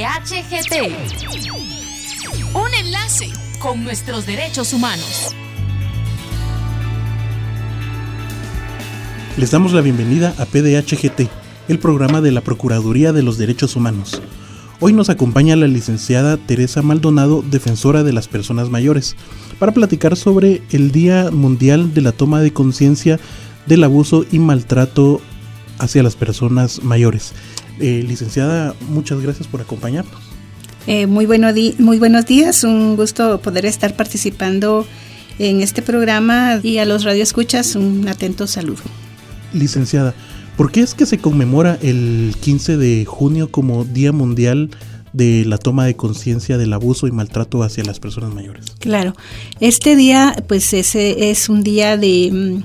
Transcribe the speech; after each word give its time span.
PDHGT. 0.00 0.94
Un 2.54 2.74
enlace 2.86 3.28
con 3.58 3.84
nuestros 3.84 4.24
derechos 4.24 4.72
humanos. 4.72 5.36
Les 9.36 9.50
damos 9.50 9.74
la 9.74 9.82
bienvenida 9.82 10.34
a 10.38 10.46
PDHGT, 10.46 11.28
el 11.68 11.78
programa 11.78 12.22
de 12.22 12.32
la 12.32 12.40
Procuraduría 12.40 13.12
de 13.12 13.22
los 13.22 13.36
Derechos 13.36 13.76
Humanos. 13.76 14.22
Hoy 14.80 14.94
nos 14.94 15.10
acompaña 15.10 15.54
la 15.54 15.66
licenciada 15.66 16.38
Teresa 16.38 16.80
Maldonado, 16.80 17.42
defensora 17.42 18.02
de 18.02 18.14
las 18.14 18.26
personas 18.26 18.70
mayores, 18.70 19.16
para 19.58 19.72
platicar 19.72 20.16
sobre 20.16 20.62
el 20.70 20.92
Día 20.92 21.30
Mundial 21.30 21.92
de 21.92 22.00
la 22.00 22.12
Toma 22.12 22.40
de 22.40 22.54
Conciencia 22.54 23.20
del 23.66 23.84
Abuso 23.84 24.24
y 24.32 24.38
Maltrato 24.38 25.20
hacia 25.78 26.02
las 26.02 26.16
personas 26.16 26.82
mayores. 26.82 27.34
Eh, 27.80 28.04
licenciada, 28.06 28.74
muchas 28.88 29.20
gracias 29.20 29.48
por 29.48 29.60
acompañarnos. 29.60 30.20
Eh, 30.86 31.06
muy, 31.06 31.26
bueno 31.26 31.48
muy 31.78 31.98
buenos 31.98 32.26
días, 32.26 32.64
un 32.64 32.96
gusto 32.96 33.40
poder 33.40 33.66
estar 33.66 33.94
participando 33.96 34.86
en 35.38 35.60
este 35.60 35.82
programa 35.82 36.60
y 36.62 36.78
a 36.78 36.84
los 36.84 37.04
radioescuchas 37.04 37.74
un 37.76 38.06
atento 38.08 38.46
saludo. 38.46 38.82
Licenciada, 39.52 40.14
¿Por 40.60 40.70
qué 40.70 40.82
es 40.82 40.92
que 40.92 41.06
se 41.06 41.16
conmemora 41.16 41.78
el 41.80 42.36
15 42.38 42.76
de 42.76 43.06
junio 43.06 43.50
como 43.50 43.86
Día 43.86 44.12
Mundial 44.12 44.68
de 45.14 45.46
la 45.46 45.56
toma 45.56 45.86
de 45.86 45.96
conciencia 45.96 46.58
del 46.58 46.74
abuso 46.74 47.06
y 47.06 47.12
maltrato 47.12 47.62
hacia 47.62 47.82
las 47.82 47.98
personas 47.98 48.34
mayores? 48.34 48.66
Claro, 48.78 49.14
este 49.60 49.96
día 49.96 50.36
pues 50.48 50.74
ese 50.74 51.30
es 51.30 51.48
un 51.48 51.62
día 51.62 51.96
de 51.96 52.28
mm, 52.30 52.62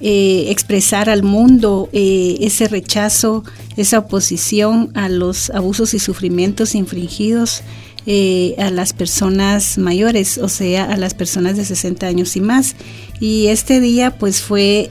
eh, 0.00 0.46
expresar 0.48 1.10
al 1.10 1.22
mundo 1.22 1.88
eh, 1.92 2.36
ese 2.40 2.68
rechazo, 2.68 3.44
esa 3.76 3.98
oposición 3.98 4.90
a 4.94 5.08
los 5.08 5.50
abusos 5.50 5.94
y 5.94 5.98
sufrimientos 5.98 6.74
infringidos 6.74 7.62
eh, 8.06 8.54
a 8.58 8.70
las 8.70 8.92
personas 8.92 9.78
mayores, 9.78 10.38
o 10.38 10.48
sea, 10.48 10.84
a 10.84 10.96
las 10.96 11.14
personas 11.14 11.56
de 11.56 11.64
60 11.64 12.06
años 12.06 12.36
y 12.36 12.40
más. 12.40 12.76
Y 13.20 13.48
este 13.48 13.80
día 13.80 14.16
pues 14.18 14.40
fue 14.40 14.88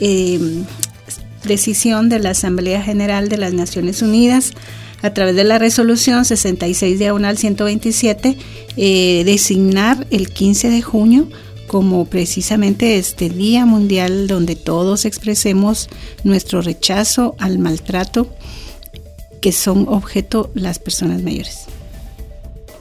decisión 1.44 2.10
de 2.10 2.20
la 2.20 2.32
Asamblea 2.32 2.82
General 2.82 3.30
de 3.30 3.38
las 3.38 3.54
Naciones 3.54 4.02
Unidas 4.02 4.54
a 5.02 5.14
través 5.14 5.36
de 5.36 5.44
la 5.44 5.60
resolución 5.60 6.26
66 6.26 7.00
diagonal 7.00 7.38
127 7.38 8.38
eh, 8.78 9.24
designar 9.26 10.08
el 10.12 10.30
15 10.30 10.70
de 10.70 10.82
junio 10.82 11.30
como 11.68 12.06
precisamente 12.06 12.98
este 12.98 13.30
Día 13.30 13.66
Mundial 13.66 14.28
donde 14.28 14.56
todos 14.56 15.06
expresemos 15.06 15.90
nuestro 16.24 16.62
rechazo 16.62 17.36
al 17.40 17.60
maltrato 17.60 18.34
que 19.42 19.52
son 19.52 19.88
objeto 19.88 20.50
las 20.56 20.80
personas 20.80 21.22
mayores. 21.22 21.68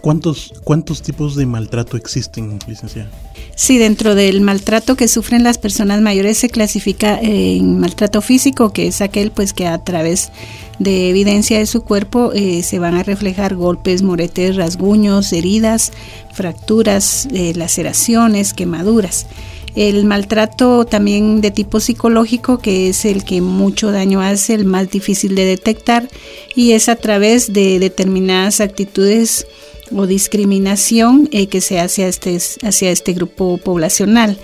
¿Cuántos, 0.07 0.55
cuántos 0.63 1.03
tipos 1.03 1.35
de 1.35 1.47
maltrato 1.47 1.97
existen, 1.97 2.61
licenciada? 2.69 3.11
Sí, 3.57 3.77
dentro 3.77 4.15
del 4.15 4.41
maltrato 4.41 4.95
que 4.95 5.09
sufren 5.09 5.43
las 5.43 5.59
personas 5.59 6.01
mayores 6.01 6.39
se 6.39 6.49
clasifica 6.49 7.19
en 7.21 7.81
maltrato 7.81 8.21
físico, 8.21 8.73
que 8.73 8.87
es 8.87 9.01
aquel 9.01 9.33
pues 9.33 9.53
que 9.53 9.67
a 9.67 9.83
través 9.83 10.31
de 10.79 11.11
evidencia 11.11 11.59
de 11.59 11.67
su 11.67 11.83
cuerpo 11.83 12.31
eh, 12.35 12.63
se 12.63 12.79
van 12.79 12.95
a 12.95 13.03
reflejar 13.03 13.57
golpes, 13.57 14.03
moretes, 14.03 14.55
rasguños, 14.55 15.33
heridas, 15.33 15.91
fracturas, 16.33 17.27
eh, 17.33 17.53
laceraciones, 17.57 18.55
quemaduras. 18.55 19.27
El 19.75 20.05
maltrato 20.05 20.85
también 20.85 21.41
de 21.41 21.51
tipo 21.51 21.81
psicológico, 21.81 22.59
que 22.59 22.91
es 22.91 23.05
el 23.05 23.25
que 23.25 23.41
mucho 23.41 23.91
daño 23.91 24.21
hace, 24.21 24.55
el 24.55 24.67
más 24.67 24.89
difícil 24.89 25.35
de 25.35 25.47
detectar, 25.47 26.09
y 26.55 26.73
es 26.73 26.89
a 26.89 26.95
través 26.95 27.53
de 27.53 27.81
determinadas 27.81 28.61
actitudes 28.61 29.49
o 29.95 30.07
discriminación 30.07 31.29
eh, 31.33 31.47
que 31.47 31.61
se 31.61 31.81
hace 31.81 32.09
este, 32.09 32.39
hacia 32.63 32.91
este 32.91 33.13
grupo 33.13 33.59
poblacional. 33.59 34.39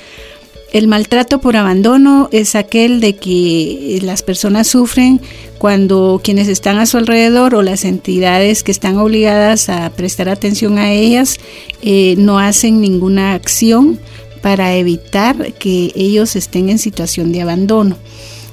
El 0.72 0.88
maltrato 0.88 1.38
por 1.38 1.58
abandono 1.58 2.30
es 2.32 2.54
aquel 2.54 3.00
de 3.00 3.14
que 3.14 3.98
las 4.02 4.22
personas 4.22 4.68
sufren 4.68 5.20
cuando 5.58 6.18
quienes 6.24 6.48
están 6.48 6.78
a 6.78 6.86
su 6.86 6.96
alrededor 6.96 7.54
o 7.54 7.62
las 7.62 7.84
entidades 7.84 8.62
que 8.62 8.72
están 8.72 8.96
obligadas 8.96 9.68
a 9.68 9.90
prestar 9.90 10.30
atención 10.30 10.78
a 10.78 10.90
ellas 10.90 11.38
eh, 11.82 12.14
no 12.16 12.38
hacen 12.38 12.80
ninguna 12.80 13.34
acción 13.34 14.00
para 14.40 14.74
evitar 14.74 15.52
que 15.52 15.92
ellos 15.94 16.36
estén 16.36 16.70
en 16.70 16.78
situación 16.78 17.32
de 17.32 17.42
abandono. 17.42 17.98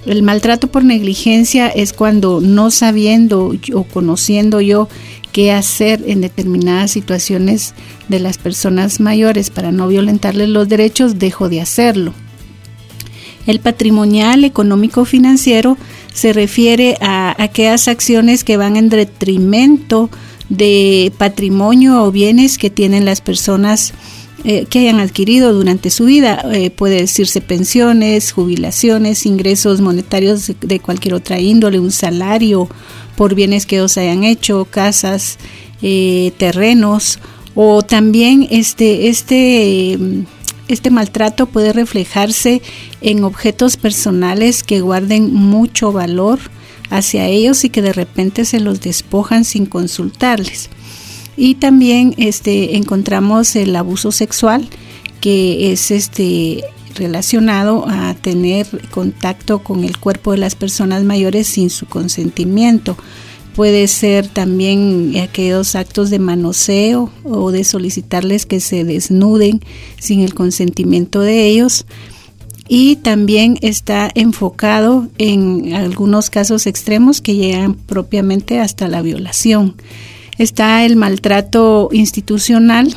El 0.05 0.21
maltrato 0.23 0.67
por 0.67 0.83
negligencia 0.83 1.67
es 1.67 1.93
cuando 1.93 2.41
no 2.41 2.69
sabiendo 2.71 3.53
o 3.73 3.83
conociendo 3.83 4.59
yo 4.59 4.89
qué 5.31 5.51
hacer 5.51 6.03
en 6.07 6.21
determinadas 6.21 6.91
situaciones 6.91 7.73
de 8.07 8.19
las 8.19 8.37
personas 8.37 8.99
mayores 8.99 9.49
para 9.49 9.71
no 9.71 9.87
violentarles 9.87 10.49
los 10.49 10.67
derechos, 10.67 11.19
dejo 11.19 11.49
de 11.49 11.61
hacerlo. 11.61 12.13
El 13.47 13.59
patrimonial 13.59 14.43
económico 14.43 15.05
financiero 15.05 15.77
se 16.13 16.33
refiere 16.33 16.97
a 17.01 17.35
aquellas 17.41 17.87
acciones 17.87 18.43
que 18.43 18.57
van 18.57 18.75
en 18.77 18.89
detrimento 18.89 20.09
de 20.49 21.11
patrimonio 21.17 22.03
o 22.03 22.11
bienes 22.11 22.57
que 22.57 22.69
tienen 22.69 23.05
las 23.05 23.21
personas 23.21 23.93
eh, 24.43 24.65
que 24.69 24.79
hayan 24.79 24.99
adquirido 24.99 25.53
durante 25.53 25.89
su 25.89 26.05
vida. 26.05 26.43
Eh, 26.53 26.69
puede 26.69 27.01
decirse 27.01 27.41
pensiones, 27.41 28.31
jubilaciones, 28.31 29.25
ingresos 29.25 29.81
monetarios 29.81 30.51
de 30.59 30.79
cualquier 30.79 31.15
otra 31.15 31.39
índole, 31.39 31.79
un 31.79 31.91
salario 31.91 32.69
por 33.15 33.35
bienes 33.35 33.65
que 33.65 33.81
os 33.81 33.97
hayan 33.97 34.23
hecho, 34.23 34.65
casas, 34.65 35.37
eh, 35.81 36.31
terrenos, 36.37 37.19
o 37.53 37.81
también 37.81 38.47
este, 38.49 39.09
este, 39.09 39.97
este 40.69 40.89
maltrato 40.89 41.47
puede 41.47 41.73
reflejarse 41.73 42.61
en 43.01 43.25
objetos 43.25 43.75
personales 43.75 44.63
que 44.63 44.79
guarden 44.79 45.33
mucho 45.33 45.91
valor 45.91 46.39
hacia 46.89 47.27
ellos 47.27 47.63
y 47.65 47.69
que 47.69 47.81
de 47.81 47.93
repente 47.93 48.45
se 48.45 48.59
los 48.59 48.79
despojan 48.79 49.43
sin 49.43 49.65
consultarles. 49.65 50.69
Y 51.41 51.55
también 51.55 52.15
este, 52.17 52.75
encontramos 52.75 53.55
el 53.55 53.73
abuso 53.77 54.11
sexual, 54.11 54.67
que 55.21 55.71
es 55.71 55.89
este 55.89 56.65
relacionado 56.95 57.85
a 57.87 58.13
tener 58.13 58.67
contacto 58.89 59.59
con 59.59 59.85
el 59.85 59.97
cuerpo 59.97 60.33
de 60.33 60.39
las 60.39 60.55
personas 60.55 61.05
mayores 61.05 61.47
sin 61.47 61.69
su 61.69 61.85
consentimiento. 61.85 62.97
Puede 63.55 63.87
ser 63.87 64.27
también 64.27 65.13
aquellos 65.23 65.75
actos 65.75 66.09
de 66.09 66.19
manoseo 66.19 67.09
o 67.23 67.51
de 67.53 67.63
solicitarles 67.63 68.45
que 68.45 68.59
se 68.59 68.83
desnuden 68.83 69.61
sin 69.97 70.19
el 70.19 70.33
consentimiento 70.33 71.21
de 71.21 71.47
ellos. 71.47 71.85
Y 72.67 72.97
también 72.97 73.57
está 73.61 74.11
enfocado 74.13 75.07
en 75.17 75.73
algunos 75.73 76.29
casos 76.29 76.67
extremos 76.67 77.21
que 77.21 77.35
llegan 77.35 77.75
propiamente 77.75 78.59
hasta 78.59 78.89
la 78.89 79.01
violación. 79.01 79.75
Está 80.39 80.85
el 80.85 80.95
maltrato 80.95 81.89
institucional, 81.91 82.95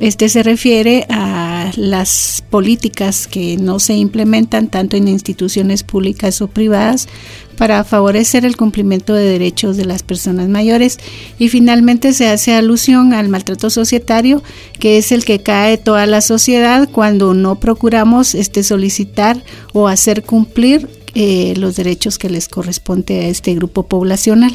este 0.00 0.28
se 0.28 0.42
refiere 0.42 1.06
a 1.08 1.70
las 1.76 2.42
políticas 2.50 3.28
que 3.28 3.56
no 3.56 3.78
se 3.78 3.94
implementan 3.94 4.66
tanto 4.66 4.96
en 4.96 5.06
instituciones 5.06 5.84
públicas 5.84 6.42
o 6.42 6.48
privadas 6.48 7.08
para 7.56 7.84
favorecer 7.84 8.44
el 8.44 8.56
cumplimiento 8.56 9.14
de 9.14 9.24
derechos 9.24 9.76
de 9.76 9.84
las 9.84 10.02
personas 10.02 10.48
mayores 10.48 10.98
y 11.38 11.48
finalmente 11.48 12.12
se 12.12 12.26
hace 12.28 12.54
alusión 12.54 13.14
al 13.14 13.28
maltrato 13.28 13.70
societario 13.70 14.42
que 14.80 14.98
es 14.98 15.12
el 15.12 15.24
que 15.24 15.40
cae 15.44 15.78
toda 15.78 16.06
la 16.06 16.20
sociedad 16.20 16.88
cuando 16.90 17.32
no 17.32 17.60
procuramos 17.60 18.34
este 18.34 18.64
solicitar 18.64 19.44
o 19.72 19.86
hacer 19.86 20.24
cumplir 20.24 20.88
eh, 21.14 21.54
los 21.56 21.76
derechos 21.76 22.18
que 22.18 22.28
les 22.28 22.48
corresponde 22.48 23.20
a 23.20 23.28
este 23.28 23.54
grupo 23.54 23.84
poblacional. 23.84 24.52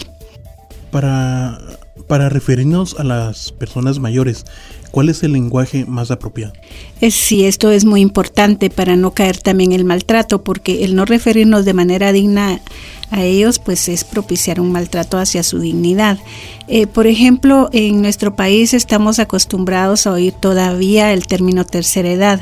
Para, 0.92 1.79
para 2.10 2.28
referirnos 2.28 3.00
a 3.00 3.04
las 3.04 3.52
personas 3.52 4.00
mayores, 4.00 4.44
¿Cuál 4.92 5.10
es 5.10 5.22
el 5.22 5.34
lenguaje 5.34 5.86
más 5.86 6.10
apropiado? 6.10 6.54
Sí, 7.12 7.46
esto 7.46 7.70
es 7.70 7.86
muy 7.86 8.02
importante 8.02 8.70
para 8.70 8.96
no 8.96 9.12
caer 9.12 9.38
también 9.38 9.72
en 9.72 9.82
el 9.82 9.86
maltrato, 9.86 10.44
porque 10.44 10.84
el 10.84 10.96
no 10.96 11.06
referirnos 11.06 11.64
de 11.64 11.74
manera 11.74 12.12
digna 12.12 12.60
a 13.12 13.24
ellos, 13.24 13.60
pues 13.60 13.88
es 13.88 14.04
propiciar 14.04 14.60
un 14.60 14.72
maltrato 14.72 15.18
hacia 15.18 15.44
su 15.44 15.60
dignidad. 15.60 16.18
Eh, 16.68 16.88
por 16.88 17.06
ejemplo, 17.06 17.70
en 17.72 18.02
nuestro 18.02 18.36
país 18.36 18.74
estamos 18.74 19.20
acostumbrados 19.20 20.08
a 20.08 20.12
oír 20.12 20.34
todavía 20.34 21.14
el 21.14 21.28
término 21.28 21.66
tercera 21.66 22.10
edad. 22.10 22.42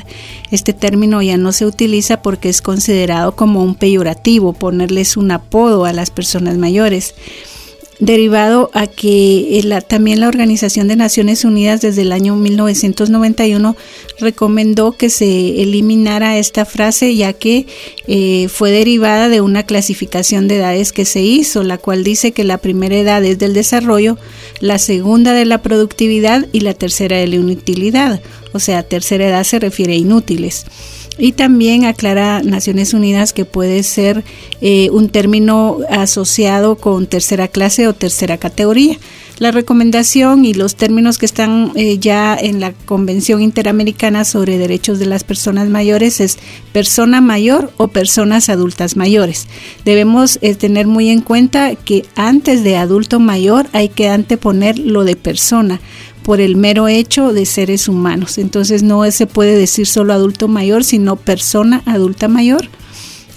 Este 0.50 0.72
término 0.72 1.20
ya 1.20 1.36
no 1.36 1.52
se 1.52 1.66
utiliza 1.66 2.22
porque 2.22 2.48
es 2.48 2.62
considerado 2.62 3.36
como 3.36 3.62
un 3.62 3.74
peyorativo, 3.74 4.54
ponerles 4.54 5.18
un 5.18 5.30
apodo 5.32 5.84
a 5.84 5.92
las 5.92 6.10
personas 6.10 6.56
mayores. 6.56 7.14
Derivado 8.00 8.70
a 8.74 8.86
que 8.86 9.58
eh, 9.58 9.80
también 9.86 10.20
la 10.20 10.28
Organización 10.28 10.88
de 10.88 10.96
Naciones 10.96 11.44
Unidas 11.44 11.80
desde 11.80 12.02
el 12.02 12.12
año 12.12 12.36
1991 12.36 13.76
recomendó 14.20 14.92
que 14.92 15.10
se 15.10 15.62
eliminara 15.62 16.38
esta 16.38 16.64
frase 16.64 17.16
ya 17.16 17.32
que 17.32 17.66
eh, 18.06 18.48
fue 18.48 18.70
derivada 18.70 19.28
de 19.28 19.40
una 19.40 19.64
clasificación 19.64 20.46
de 20.46 20.56
edades 20.56 20.92
que 20.92 21.04
se 21.04 21.22
hizo, 21.22 21.64
la 21.64 21.78
cual 21.78 22.04
dice 22.04 22.32
que 22.32 22.44
la 22.44 22.58
primera 22.58 22.96
edad 22.96 23.24
es 23.24 23.38
del 23.38 23.52
desarrollo, 23.52 24.16
la 24.60 24.78
segunda 24.78 25.32
de 25.32 25.44
la 25.44 25.62
productividad 25.62 26.46
y 26.52 26.60
la 26.60 26.74
tercera 26.74 27.16
de 27.16 27.26
la 27.26 27.36
inutilidad. 27.36 28.20
O 28.52 28.60
sea, 28.60 28.82
tercera 28.82 29.28
edad 29.28 29.44
se 29.44 29.58
refiere 29.58 29.94
a 29.94 29.96
inútiles. 29.96 30.66
Y 31.18 31.32
también 31.32 31.84
aclara 31.84 32.42
Naciones 32.42 32.94
Unidas 32.94 33.32
que 33.32 33.44
puede 33.44 33.82
ser 33.82 34.24
eh, 34.60 34.88
un 34.90 35.08
término 35.08 35.78
asociado 35.90 36.76
con 36.76 37.06
tercera 37.06 37.48
clase 37.48 37.88
o 37.88 37.92
tercera 37.92 38.38
categoría. 38.38 38.98
La 39.38 39.52
recomendación 39.52 40.44
y 40.44 40.52
los 40.52 40.74
términos 40.74 41.16
que 41.16 41.26
están 41.26 41.70
eh, 41.76 41.98
ya 41.98 42.36
en 42.36 42.58
la 42.58 42.72
Convención 42.72 43.40
Interamericana 43.40 44.24
sobre 44.24 44.58
Derechos 44.58 44.98
de 44.98 45.06
las 45.06 45.22
Personas 45.22 45.68
Mayores 45.68 46.20
es 46.20 46.38
persona 46.72 47.20
mayor 47.20 47.72
o 47.76 47.86
personas 47.86 48.48
adultas 48.48 48.96
mayores. 48.96 49.46
Debemos 49.84 50.40
eh, 50.42 50.56
tener 50.56 50.88
muy 50.88 51.10
en 51.10 51.20
cuenta 51.20 51.76
que 51.76 52.04
antes 52.16 52.64
de 52.64 52.76
adulto 52.76 53.20
mayor 53.20 53.68
hay 53.72 53.88
que 53.90 54.08
anteponer 54.08 54.76
lo 54.76 55.04
de 55.04 55.14
persona 55.14 55.80
por 56.28 56.42
el 56.42 56.56
mero 56.56 56.88
hecho 56.88 57.32
de 57.32 57.46
seres 57.46 57.88
humanos. 57.88 58.36
Entonces 58.36 58.82
no 58.82 59.10
se 59.10 59.26
puede 59.26 59.56
decir 59.56 59.86
solo 59.86 60.12
adulto 60.12 60.46
mayor, 60.46 60.84
sino 60.84 61.16
persona 61.16 61.82
adulta 61.86 62.28
mayor 62.28 62.68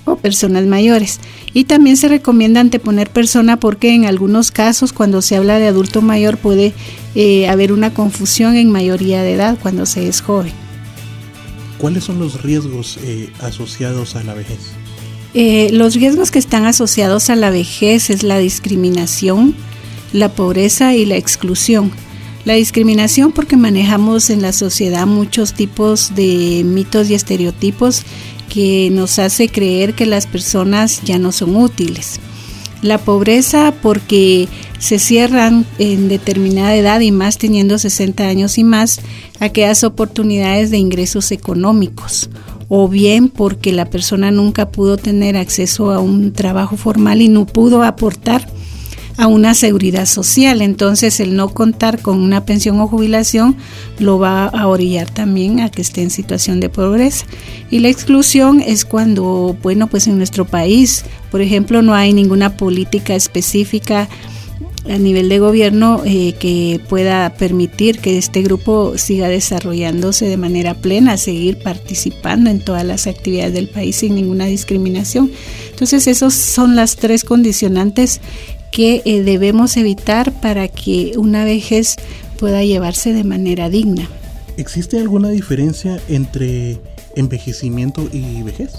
o 0.03 0.17
personas 0.17 0.65
mayores. 0.65 1.21
Y 1.53 1.63
también 1.63 1.95
se 1.95 2.09
recomienda 2.09 2.59
anteponer 2.59 3.09
persona 3.09 3.57
porque 3.57 3.95
en 3.95 4.03
algunos 4.03 4.51
casos 4.51 4.91
cuando 4.91 5.21
se 5.21 5.37
habla 5.37 5.57
de 5.57 5.67
adulto 5.67 6.01
mayor 6.01 6.35
puede 6.35 6.73
eh, 7.15 7.47
haber 7.47 7.71
una 7.71 7.93
confusión 7.93 8.57
en 8.57 8.69
mayoría 8.69 9.23
de 9.23 9.35
edad 9.35 9.57
cuando 9.61 9.85
se 9.85 10.09
es 10.09 10.19
joven. 10.19 10.51
¿Cuáles 11.77 12.03
son 12.03 12.19
los 12.19 12.43
riesgos 12.43 12.99
eh, 13.03 13.29
asociados 13.39 14.17
a 14.17 14.23
la 14.25 14.33
vejez? 14.33 14.59
Eh, 15.33 15.69
los 15.71 15.95
riesgos 15.95 16.29
que 16.29 16.39
están 16.39 16.65
asociados 16.65 17.29
a 17.29 17.37
la 17.37 17.51
vejez 17.51 18.09
es 18.09 18.23
la 18.23 18.37
discriminación, 18.37 19.55
la 20.11 20.27
pobreza 20.27 20.93
y 20.93 21.05
la 21.05 21.15
exclusión. 21.15 21.93
La 22.43 22.55
discriminación 22.55 23.31
porque 23.31 23.55
manejamos 23.55 24.29
en 24.31 24.41
la 24.41 24.51
sociedad 24.51 25.05
muchos 25.05 25.53
tipos 25.53 26.15
de 26.15 26.63
mitos 26.65 27.09
y 27.09 27.13
estereotipos 27.13 28.03
que 28.49 28.89
nos 28.91 29.19
hace 29.19 29.47
creer 29.47 29.93
que 29.93 30.07
las 30.07 30.25
personas 30.25 31.01
ya 31.03 31.19
no 31.19 31.31
son 31.31 31.55
útiles. 31.55 32.19
La 32.81 32.97
pobreza 32.97 33.73
porque 33.83 34.49
se 34.79 34.97
cierran 34.97 35.67
en 35.77 36.09
determinada 36.09 36.75
edad 36.75 36.99
y 37.01 37.11
más 37.11 37.37
teniendo 37.37 37.77
60 37.77 38.27
años 38.27 38.57
y 38.57 38.63
más 38.63 38.99
aquellas 39.39 39.83
oportunidades 39.83 40.71
de 40.71 40.79
ingresos 40.79 41.31
económicos 41.31 42.31
o 42.69 42.87
bien 42.87 43.29
porque 43.29 43.71
la 43.71 43.89
persona 43.89 44.31
nunca 44.31 44.71
pudo 44.71 44.97
tener 44.97 45.37
acceso 45.37 45.91
a 45.91 45.99
un 45.99 46.33
trabajo 46.33 46.75
formal 46.75 47.21
y 47.21 47.27
no 47.27 47.45
pudo 47.45 47.83
aportar 47.83 48.47
a 49.17 49.27
una 49.27 49.53
seguridad 49.53 50.05
social. 50.05 50.61
Entonces 50.61 51.19
el 51.19 51.35
no 51.35 51.49
contar 51.49 52.01
con 52.01 52.19
una 52.19 52.45
pensión 52.45 52.79
o 52.79 52.87
jubilación 52.87 53.55
lo 53.99 54.19
va 54.19 54.47
a 54.47 54.67
orillar 54.67 55.09
también 55.09 55.59
a 55.59 55.69
que 55.69 55.81
esté 55.81 56.01
en 56.01 56.09
situación 56.09 56.59
de 56.59 56.69
pobreza. 56.69 57.25
Y 57.69 57.79
la 57.79 57.89
exclusión 57.89 58.61
es 58.61 58.85
cuando, 58.85 59.55
bueno, 59.61 59.87
pues 59.87 60.07
en 60.07 60.17
nuestro 60.17 60.45
país, 60.45 61.05
por 61.29 61.41
ejemplo, 61.41 61.81
no 61.81 61.93
hay 61.93 62.13
ninguna 62.13 62.57
política 62.57 63.15
específica 63.15 64.09
a 64.89 64.97
nivel 64.97 65.29
de 65.29 65.39
gobierno 65.39 66.01
eh, 66.05 66.33
que 66.39 66.81
pueda 66.89 67.33
permitir 67.35 67.99
que 67.99 68.17
este 68.17 68.41
grupo 68.41 68.97
siga 68.97 69.29
desarrollándose 69.29 70.25
de 70.27 70.37
manera 70.37 70.73
plena, 70.73 71.17
seguir 71.17 71.59
participando 71.59 72.49
en 72.49 72.59
todas 72.59 72.83
las 72.83 73.05
actividades 73.05 73.53
del 73.53 73.67
país 73.67 73.97
sin 73.97 74.15
ninguna 74.15 74.45
discriminación. 74.45 75.31
Entonces, 75.69 76.07
esos 76.07 76.33
son 76.33 76.75
las 76.75 76.95
tres 76.95 77.23
condicionantes 77.23 78.21
que 78.71 79.01
eh, 79.05 79.21
debemos 79.21 79.77
evitar 79.77 80.31
para 80.31 80.67
que 80.67 81.13
una 81.17 81.45
vejez 81.45 81.97
pueda 82.39 82.63
llevarse 82.63 83.13
de 83.13 83.23
manera 83.23 83.69
digna. 83.69 84.09
¿Existe 84.57 84.99
alguna 84.99 85.29
diferencia 85.29 85.99
entre 86.07 86.79
envejecimiento 87.15 88.07
y 88.11 88.41
vejez? 88.43 88.71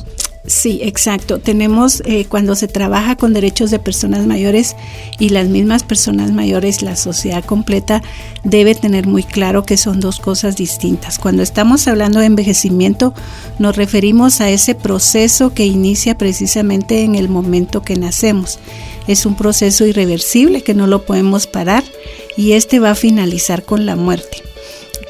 Sí, 0.44 0.80
exacto. 0.82 1.38
Tenemos 1.38 2.02
eh, 2.04 2.26
cuando 2.28 2.56
se 2.56 2.66
trabaja 2.66 3.16
con 3.16 3.32
derechos 3.32 3.70
de 3.70 3.78
personas 3.78 4.26
mayores 4.26 4.74
y 5.20 5.28
las 5.28 5.46
mismas 5.46 5.84
personas 5.84 6.32
mayores, 6.32 6.82
la 6.82 6.96
sociedad 6.96 7.44
completa 7.44 8.02
debe 8.42 8.74
tener 8.74 9.06
muy 9.06 9.22
claro 9.22 9.64
que 9.64 9.76
son 9.76 10.00
dos 10.00 10.18
cosas 10.18 10.56
distintas. 10.56 11.20
Cuando 11.20 11.44
estamos 11.44 11.86
hablando 11.86 12.18
de 12.18 12.26
envejecimiento, 12.26 13.14
nos 13.60 13.76
referimos 13.76 14.40
a 14.40 14.50
ese 14.50 14.74
proceso 14.74 15.54
que 15.54 15.66
inicia 15.66 16.18
precisamente 16.18 17.04
en 17.04 17.14
el 17.14 17.28
momento 17.28 17.82
que 17.82 17.94
nacemos. 17.94 18.58
Es 19.06 19.26
un 19.26 19.36
proceso 19.36 19.86
irreversible 19.86 20.62
que 20.62 20.74
no 20.74 20.88
lo 20.88 21.04
podemos 21.04 21.46
parar 21.46 21.84
y 22.36 22.52
este 22.52 22.80
va 22.80 22.90
a 22.90 22.96
finalizar 22.96 23.62
con 23.64 23.86
la 23.86 23.94
muerte. 23.94 24.51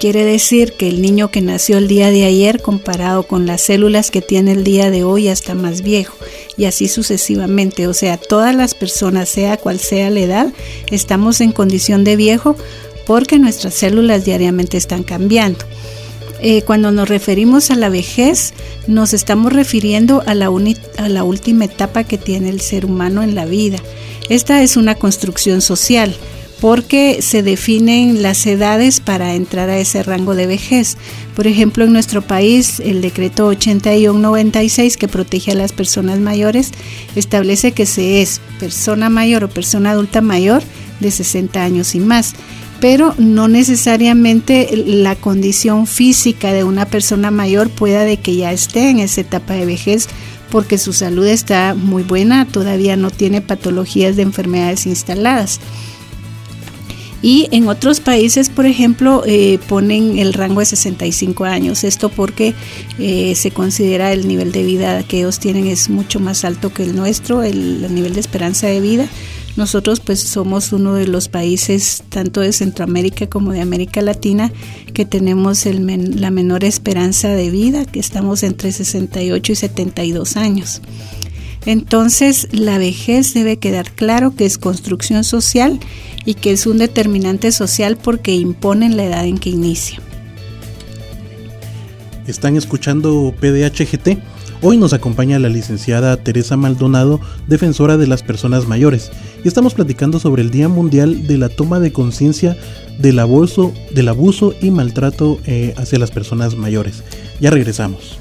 Quiere 0.03 0.25
decir 0.25 0.73
que 0.73 0.89
el 0.89 1.01
niño 1.01 1.31
que 1.31 1.41
nació 1.41 1.79
el 1.79 1.87
día 1.87 2.11
de 2.11 2.25
ayer 2.25 2.61
comparado 2.61 3.23
con 3.23 3.47
las 3.47 3.61
células 3.61 4.11
que 4.11 4.21
tiene 4.21 4.51
el 4.51 4.65
día 4.65 4.91
de 4.91 5.05
hoy 5.05 5.29
está 5.29 5.55
más 5.55 5.83
viejo 5.83 6.17
y 6.57 6.65
así 6.65 6.89
sucesivamente. 6.89 7.87
O 7.87 7.95
sea, 7.95 8.17
todas 8.17 8.53
las 8.57 8.75
personas, 8.75 9.29
sea 9.29 9.59
cual 9.59 9.79
sea 9.79 10.11
la 10.11 10.19
edad, 10.19 10.53
estamos 10.91 11.41
en 11.41 11.53
condición 11.53 12.03
de 12.03 12.17
viejo 12.17 12.57
porque 13.07 13.39
nuestras 13.39 13.75
células 13.75 14.25
diariamente 14.25 14.77
están 14.77 15.05
cambiando. 15.05 15.65
Eh, 16.41 16.63
cuando 16.63 16.91
nos 16.91 17.09
referimos 17.09 17.71
a 17.71 17.77
la 17.77 17.89
vejez, 17.89 18.55
nos 18.89 19.15
estamos 19.15 19.53
refiriendo 19.53 20.25
a 20.27 20.35
la 20.35 20.51
última 21.23 21.65
etapa 21.65 22.03
que 22.03 22.19
tiene 22.19 22.49
el 22.49 22.61
ser 22.61 22.87
humano 22.87 23.23
en 23.23 23.37
la 23.37 23.45
vida. 23.45 23.79
Esta 24.29 24.65
es 24.65 24.77
una 24.77 24.97
construcción 24.97 25.61
social 25.61 26.17
porque 26.63 27.23
se 27.23 27.43
definen 27.43 28.23
las 28.23 28.47
edades 28.47 29.01
para 29.01 29.35
entrar 29.35 29.69
a 29.69 29.79
ese 29.79 30.05
rango 30.05 30.37
de 30.37 30.47
vejez. 30.47 30.97
Por 31.35 31.49
ejemplo, 31.49 31.83
en 31.83 31.93
nuestro 31.93 32.23
país, 32.23 32.79
el 32.79 33.03
decreto 33.03 33.49
8196 33.49 34.97
que 34.97 35.09
protege 35.09 35.51
a 35.51 35.57
las 35.57 35.73
personas 35.73 36.21
mayores 36.21 36.71
establece 37.17 37.73
que 37.73 37.85
se 37.85 38.23
es 38.23 38.41
persona 38.61 39.11
mayor 39.11 39.43
o 39.43 39.49
persona 39.49 39.91
adulta 39.91 40.21
mayor 40.21 40.63
de 41.01 41.11
60 41.11 41.61
años 41.61 41.97
y 41.97 42.01
más 42.01 42.35
pero 42.81 43.15
no 43.17 43.47
necesariamente 43.47 44.69
la 44.77 45.15
condición 45.15 45.87
física 45.87 46.53
de 46.53 46.65
una 46.65 46.85
persona 46.87 47.31
mayor 47.31 47.71
pueda 47.71 48.05
de 48.05 48.17
que 48.19 48.35
ya 48.35 48.53
esté 48.53 48.91
en 48.91 48.99
esa 48.99 49.21
etapa 49.21 49.55
de 49.55 49.67
vejez 49.67 50.09
porque 50.51 50.79
su 50.79 50.93
salud 50.93 51.27
está 51.27 51.75
muy 51.75 52.03
buena, 52.03 52.45
todavía 52.45 52.97
no 52.97 53.11
tiene 53.11 53.41
patologías 53.41 54.17
de 54.17 54.23
enfermedades 54.23 54.87
instaladas. 54.87 55.61
Y 57.23 57.49
en 57.53 57.69
otros 57.69 58.01
países, 58.01 58.51
por 58.51 58.67
ejemplo, 58.67 59.23
eh, 59.25 59.61
ponen 59.69 60.19
el 60.19 60.35
rango 60.35 60.59
de 60.59 60.67
65 60.67 61.45
años. 61.45 61.85
Esto 61.85 62.09
porque 62.09 62.53
eh, 62.99 63.35
se 63.37 63.53
considera 63.53 64.13
el 64.13 64.27
nivel 64.27 64.51
de 64.51 64.65
vida 64.65 65.05
que 65.05 65.19
ellos 65.19 65.39
tienen 65.39 65.69
es 65.69 65.89
mucho 65.89 66.19
más 66.19 66.45
alto 66.45 66.75
que 66.75 66.83
el 66.83 66.97
nuestro, 66.97 67.45
el, 67.45 67.95
nivel 67.95 68.15
de 68.15 68.21
esperanza 68.21 68.67
de 68.67 68.81
vida. 68.81 69.07
Nosotros 69.55 70.01
pues 70.01 70.19
somos 70.19 70.73
uno 70.73 70.95
de 70.95 71.07
los 71.07 71.29
países 71.29 72.03
tanto 72.09 72.41
de 72.41 72.53
Centroamérica 72.53 73.29
como 73.29 73.53
de 73.53 73.61
América 73.61 74.01
Latina 74.01 74.51
que 74.93 75.05
tenemos 75.05 75.67
la 75.67 76.31
menor 76.31 76.65
esperanza 76.65 77.29
de 77.29 77.51
vida, 77.51 77.85
que 77.85 78.01
estamos 78.01 78.43
entre 78.43 78.73
68 78.73 79.53
y 79.53 79.55
72 79.55 80.37
años. 80.37 80.81
Entonces, 81.65 82.49
la 82.51 82.79
vejez 82.79 83.35
debe 83.35 83.59
quedar 83.59 83.93
claro 83.93 84.35
que 84.35 84.47
es 84.47 84.59
construcción 84.59 85.23
social 85.23 85.79
y 86.25 86.35
que 86.35 86.53
es 86.53 86.67
un 86.67 86.79
determinante 86.79 87.53
social 87.53 87.97
porque 87.97 88.35
imponen 88.35 88.97
la 88.97 89.05
edad 89.05 89.25
en 89.25 89.39
que 89.39 89.51
inicia. 89.51 90.01
Están 92.27 92.57
escuchando 92.57 93.35
PDHGT. 93.41 94.19
Hoy 94.65 94.77
nos 94.77 94.93
acompaña 94.93 95.41
la 95.41 95.49
licenciada 95.49 96.17
Teresa 96.17 96.57
Maldonado, 96.57 97.21
defensora 97.49 97.97
de 97.97 98.07
las 98.07 98.23
personas 98.23 98.69
mayores, 98.69 99.11
y 99.45 99.49
estamos 99.49 99.75
platicando 99.75 100.21
sobre 100.21 100.43
el 100.43 100.53
Día 100.53 100.69
Mundial 100.69 101.27
de 101.27 101.37
la 101.37 101.49
Toma 101.49 101.81
de 101.81 101.93
Conciencia 101.93 102.57
del 102.99 103.19
abuso, 103.19 103.73
del 103.93 104.09
abuso 104.09 104.55
y 104.61 104.71
maltrato 104.71 105.41
eh, 105.47 105.75
hacia 105.77 105.99
las 105.99 106.13
personas 106.13 106.55
mayores. 106.55 107.03
Ya 107.41 107.51
regresamos. 107.51 108.21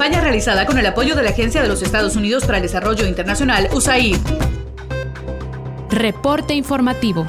Campaña 0.00 0.22
realizada 0.22 0.64
con 0.64 0.78
el 0.78 0.86
apoyo 0.86 1.14
de 1.14 1.22
la 1.22 1.28
Agencia 1.28 1.60
de 1.60 1.68
los 1.68 1.82
Estados 1.82 2.16
Unidos 2.16 2.46
para 2.46 2.56
el 2.56 2.62
Desarrollo 2.62 3.06
Internacional, 3.06 3.68
USAID. 3.70 4.16
Reporte 5.90 6.54
informativo. 6.54 7.26